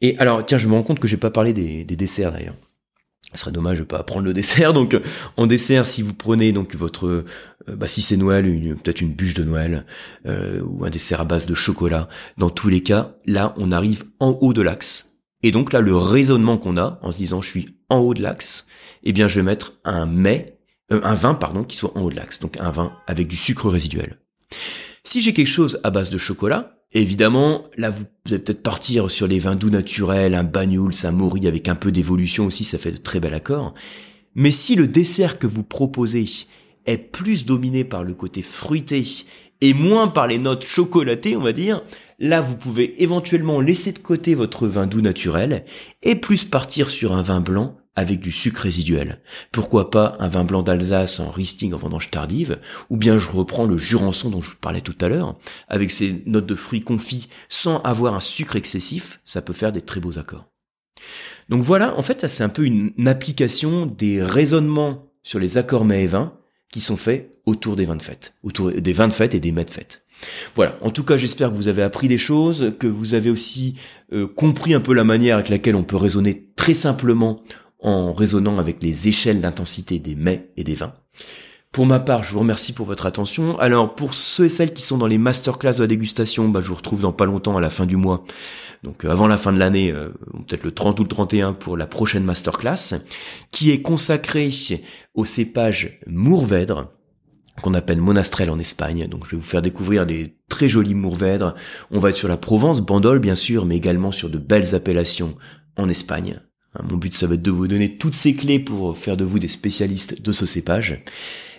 Et 0.00 0.16
alors, 0.18 0.44
tiens, 0.44 0.58
je 0.58 0.66
me 0.66 0.74
rends 0.74 0.82
compte 0.82 0.98
que 0.98 1.08
j'ai 1.08 1.16
pas 1.16 1.30
parlé 1.30 1.52
des, 1.52 1.84
desserts 1.84 2.32
d'ailleurs. 2.32 2.56
Ce 3.34 3.42
serait 3.42 3.52
dommage 3.52 3.78
de 3.78 3.84
pas 3.84 4.02
prendre 4.02 4.24
le 4.24 4.32
dessert. 4.32 4.72
Donc, 4.72 4.96
en 5.36 5.46
dessert, 5.46 5.86
si 5.86 6.02
vous 6.02 6.14
prenez 6.14 6.52
donc 6.52 6.74
votre, 6.74 7.06
euh, 7.06 7.24
bah, 7.68 7.86
si 7.86 8.02
c'est 8.02 8.16
Noël, 8.16 8.44
peut-être 8.82 9.00
une 9.00 9.12
bûche 9.12 9.34
de 9.34 9.44
Noël 9.44 9.84
euh, 10.26 10.60
ou 10.62 10.84
un 10.84 10.90
dessert 10.90 11.20
à 11.20 11.24
base 11.24 11.46
de 11.46 11.54
chocolat. 11.54 12.08
Dans 12.38 12.50
tous 12.50 12.68
les 12.68 12.82
cas, 12.82 13.14
là, 13.26 13.54
on 13.56 13.72
arrive 13.72 14.04
en 14.18 14.38
haut 14.40 14.52
de 14.52 14.62
l'axe. 14.62 15.20
Et 15.42 15.52
donc 15.52 15.72
là, 15.72 15.80
le 15.80 15.96
raisonnement 15.96 16.58
qu'on 16.58 16.76
a 16.76 16.98
en 17.02 17.12
se 17.12 17.18
disant, 17.18 17.40
je 17.40 17.48
suis 17.48 17.68
en 17.88 17.98
haut 17.98 18.14
de 18.14 18.22
l'axe, 18.22 18.66
eh 19.04 19.12
bien, 19.12 19.28
je 19.28 19.36
vais 19.36 19.44
mettre 19.44 19.74
un 19.84 20.06
mets, 20.06 20.58
euh, 20.92 21.00
un 21.02 21.14
vin 21.14 21.34
pardon, 21.34 21.64
qui 21.64 21.76
soit 21.76 21.96
en 21.96 22.02
haut 22.02 22.10
de 22.10 22.16
l'axe. 22.16 22.40
Donc 22.40 22.58
un 22.60 22.70
vin 22.70 22.92
avec 23.06 23.28
du 23.28 23.36
sucre 23.36 23.68
résiduel. 23.68 24.18
Si 25.04 25.20
j'ai 25.20 25.32
quelque 25.32 25.46
chose 25.46 25.80
à 25.82 25.90
base 25.90 26.10
de 26.10 26.18
chocolat, 26.18 26.76
évidemment, 26.92 27.64
là 27.76 27.90
vous, 27.90 28.04
allez 28.26 28.38
peut-être 28.38 28.62
partir 28.62 29.10
sur 29.10 29.26
les 29.26 29.38
vins 29.38 29.56
doux 29.56 29.70
naturels, 29.70 30.34
un 30.34 30.44
bagnoul, 30.44 30.92
un 31.04 31.12
mori 31.12 31.46
avec 31.46 31.68
un 31.68 31.74
peu 31.74 31.90
d'évolution 31.90 32.46
aussi, 32.46 32.64
ça 32.64 32.78
fait 32.78 32.92
de 32.92 32.96
très 32.96 33.20
bel 33.20 33.34
accord. 33.34 33.74
Mais 34.34 34.50
si 34.50 34.76
le 34.76 34.86
dessert 34.86 35.38
que 35.38 35.46
vous 35.46 35.62
proposez 35.62 36.26
est 36.86 36.98
plus 36.98 37.46
dominé 37.46 37.84
par 37.84 38.04
le 38.04 38.14
côté 38.14 38.42
fruité 38.42 39.02
et 39.60 39.74
moins 39.74 40.08
par 40.08 40.26
les 40.26 40.38
notes 40.38 40.64
chocolatées, 40.64 41.36
on 41.36 41.42
va 41.42 41.52
dire, 41.52 41.82
là 42.18 42.40
vous 42.40 42.56
pouvez 42.56 43.02
éventuellement 43.02 43.60
laisser 43.60 43.92
de 43.92 43.98
côté 43.98 44.34
votre 44.34 44.66
vin 44.66 44.86
doux 44.86 45.00
naturel 45.00 45.64
et 46.02 46.14
plus 46.14 46.44
partir 46.44 46.90
sur 46.90 47.12
un 47.12 47.22
vin 47.22 47.40
blanc 47.40 47.79
avec 47.96 48.20
du 48.20 48.32
sucre 48.32 48.62
résiduel. 48.62 49.20
Pourquoi 49.52 49.90
pas 49.90 50.16
un 50.20 50.28
vin 50.28 50.44
blanc 50.44 50.62
d'Alsace 50.62 51.20
en 51.20 51.30
Riesling 51.30 51.74
en 51.74 51.78
vendange 51.78 52.10
tardive, 52.10 52.58
ou 52.88 52.96
bien 52.96 53.18
je 53.18 53.28
reprends 53.30 53.64
le 53.64 53.76
Jurançon 53.76 54.30
dont 54.30 54.40
je 54.40 54.50
vous 54.50 54.56
parlais 54.60 54.80
tout 54.80 54.96
à 55.00 55.08
l'heure, 55.08 55.36
avec 55.68 55.90
ses 55.90 56.22
notes 56.26 56.46
de 56.46 56.54
fruits 56.54 56.82
confits 56.82 57.28
sans 57.48 57.80
avoir 57.82 58.14
un 58.14 58.20
sucre 58.20 58.56
excessif, 58.56 59.20
ça 59.24 59.42
peut 59.42 59.52
faire 59.52 59.72
des 59.72 59.82
très 59.82 60.00
beaux 60.00 60.18
accords. 60.18 60.46
Donc 61.48 61.64
voilà, 61.64 61.98
en 61.98 62.02
fait, 62.02 62.28
c'est 62.28 62.44
un 62.44 62.48
peu 62.48 62.64
une, 62.64 62.92
application 63.08 63.86
des 63.86 64.22
raisonnements 64.22 65.10
sur 65.22 65.40
les 65.40 65.58
accords 65.58 65.84
mets 65.84 66.04
et 66.04 66.06
vins 66.06 66.32
qui 66.70 66.80
sont 66.80 66.96
faits 66.96 67.40
autour 67.44 67.74
des 67.74 67.86
vins 67.86 67.96
de 67.96 68.02
fête, 68.02 68.34
autour 68.44 68.70
des 68.70 68.92
vins 68.92 69.08
de 69.08 69.12
fête 69.12 69.34
et 69.34 69.40
des 69.40 69.50
mets 69.50 69.64
de 69.64 69.70
fête. 69.70 70.04
Voilà, 70.54 70.76
en 70.82 70.90
tout 70.90 71.02
cas 71.02 71.16
j'espère 71.16 71.50
que 71.50 71.56
vous 71.56 71.66
avez 71.66 71.82
appris 71.82 72.06
des 72.06 72.18
choses, 72.18 72.74
que 72.78 72.86
vous 72.86 73.14
avez 73.14 73.30
aussi 73.30 73.74
euh, 74.12 74.28
compris 74.28 74.74
un 74.74 74.80
peu 74.80 74.94
la 74.94 75.02
manière 75.02 75.36
avec 75.36 75.48
laquelle 75.48 75.74
on 75.74 75.82
peut 75.82 75.96
raisonner 75.96 76.50
très 76.54 76.74
simplement 76.74 77.42
en 77.82 78.12
raisonnant 78.12 78.58
avec 78.58 78.82
les 78.82 79.08
échelles 79.08 79.40
d'intensité 79.40 79.98
des 79.98 80.14
mets 80.14 80.50
et 80.56 80.64
des 80.64 80.74
vins. 80.74 80.94
Pour 81.72 81.86
ma 81.86 82.00
part, 82.00 82.24
je 82.24 82.32
vous 82.32 82.40
remercie 82.40 82.72
pour 82.72 82.86
votre 82.86 83.06
attention. 83.06 83.56
Alors, 83.60 83.94
pour 83.94 84.14
ceux 84.14 84.46
et 84.46 84.48
celles 84.48 84.74
qui 84.74 84.82
sont 84.82 84.98
dans 84.98 85.06
les 85.06 85.18
masterclass 85.18 85.74
de 85.74 85.82
la 85.82 85.86
dégustation, 85.86 86.48
bah, 86.48 86.60
je 86.60 86.68
vous 86.68 86.74
retrouve 86.74 87.02
dans 87.02 87.12
pas 87.12 87.26
longtemps 87.26 87.56
à 87.56 87.60
la 87.60 87.70
fin 87.70 87.86
du 87.86 87.94
mois. 87.94 88.24
Donc, 88.82 89.04
euh, 89.04 89.10
avant 89.10 89.28
la 89.28 89.38
fin 89.38 89.52
de 89.52 89.58
l'année, 89.58 89.92
euh, 89.92 90.08
peut-être 90.48 90.64
le 90.64 90.72
30 90.72 90.98
ou 90.98 91.04
le 91.04 91.08
31 91.08 91.52
pour 91.52 91.76
la 91.76 91.86
prochaine 91.86 92.24
masterclass, 92.24 92.96
qui 93.52 93.70
est 93.70 93.82
consacrée 93.82 94.50
au 95.14 95.24
cépage 95.24 96.00
Mourvèdre, 96.08 96.90
qu'on 97.62 97.74
appelle 97.74 98.00
Monastrel 98.00 98.50
en 98.50 98.58
Espagne. 98.58 99.06
Donc, 99.06 99.24
je 99.26 99.30
vais 99.30 99.36
vous 99.36 99.42
faire 99.42 99.62
découvrir 99.62 100.06
des 100.06 100.38
très 100.48 100.68
jolis 100.68 100.94
Mourvèdres. 100.94 101.54
On 101.92 102.00
va 102.00 102.10
être 102.10 102.16
sur 102.16 102.26
la 102.26 102.36
Provence, 102.36 102.80
Bandol, 102.80 103.20
bien 103.20 103.36
sûr, 103.36 103.64
mais 103.64 103.76
également 103.76 104.10
sur 104.10 104.28
de 104.28 104.38
belles 104.38 104.74
appellations 104.74 105.36
en 105.76 105.88
Espagne. 105.88 106.40
Hein, 106.74 106.84
mon 106.88 106.96
but, 106.96 107.14
ça 107.14 107.26
va 107.26 107.34
être 107.34 107.42
de 107.42 107.50
vous 107.50 107.68
donner 107.68 107.96
toutes 107.96 108.14
ces 108.14 108.34
clés 108.34 108.60
pour 108.60 108.96
faire 108.96 109.16
de 109.16 109.24
vous 109.24 109.38
des 109.38 109.48
spécialistes 109.48 110.22
de 110.22 110.32
ce 110.32 110.46
cépage. 110.46 111.02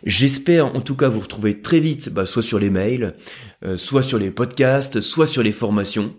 J'espère 0.06 0.68
en 0.68 0.82
tout 0.82 0.96
cas 0.96 1.10
vous 1.10 1.20
retrouver 1.20 1.62
très 1.62 1.80
vite, 1.80 2.10
bah, 2.10 2.26
soit 2.26 2.42
sur 2.42 2.58
les 2.60 2.72
mails, 2.72 3.16
euh, 3.64 3.78
soit 3.78 4.04
sur 4.04 4.18
les 4.18 4.32
podcasts, 4.32 5.02
soit 5.02 5.28
sur 5.28 5.44
les 5.44 5.52
formations. 5.52 6.16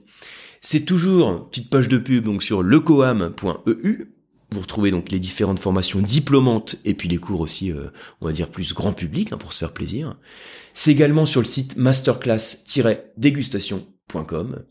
C'est 0.61 0.85
toujours 0.85 1.49
petite 1.51 1.71
page 1.71 1.89
de 1.89 1.99
pub 1.99 2.25
donc 2.25 2.43
sur 2.43 2.63
lecoam.eu. 2.63 4.13
Vous 4.53 4.61
retrouvez 4.61 4.91
donc 4.91 5.11
les 5.11 5.19
différentes 5.19 5.59
formations 5.59 6.01
diplômantes 6.01 6.77
et 6.85 6.93
puis 6.95 7.09
les 7.09 7.17
cours 7.17 7.41
aussi, 7.41 7.73
euh, 7.73 7.87
on 8.21 8.27
va 8.27 8.33
dire 8.33 8.51
plus 8.51 8.75
grand 8.75 8.93
public 8.93 9.33
hein, 9.33 9.39
pour 9.39 9.55
se 9.55 9.61
faire 9.61 9.73
plaisir. 9.73 10.19
C'est 10.75 10.93
également 10.93 11.25
sur 11.27 11.41
le 11.41 11.47
site 11.47 11.77
masterclass-dégustation.com. 11.77 14.63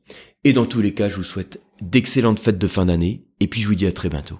Et 0.43 0.53
dans 0.53 0.65
tous 0.65 0.81
les 0.81 0.93
cas, 0.93 1.09
je 1.09 1.17
vous 1.17 1.23
souhaite 1.23 1.61
d'excellentes 1.81 2.39
fêtes 2.39 2.59
de 2.59 2.67
fin 2.67 2.85
d'année 2.85 3.25
et 3.41 3.47
puis 3.47 3.59
je 3.59 3.67
vous 3.67 3.75
dis 3.75 3.87
à 3.87 3.91
très 3.91 4.07
bientôt. 4.07 4.39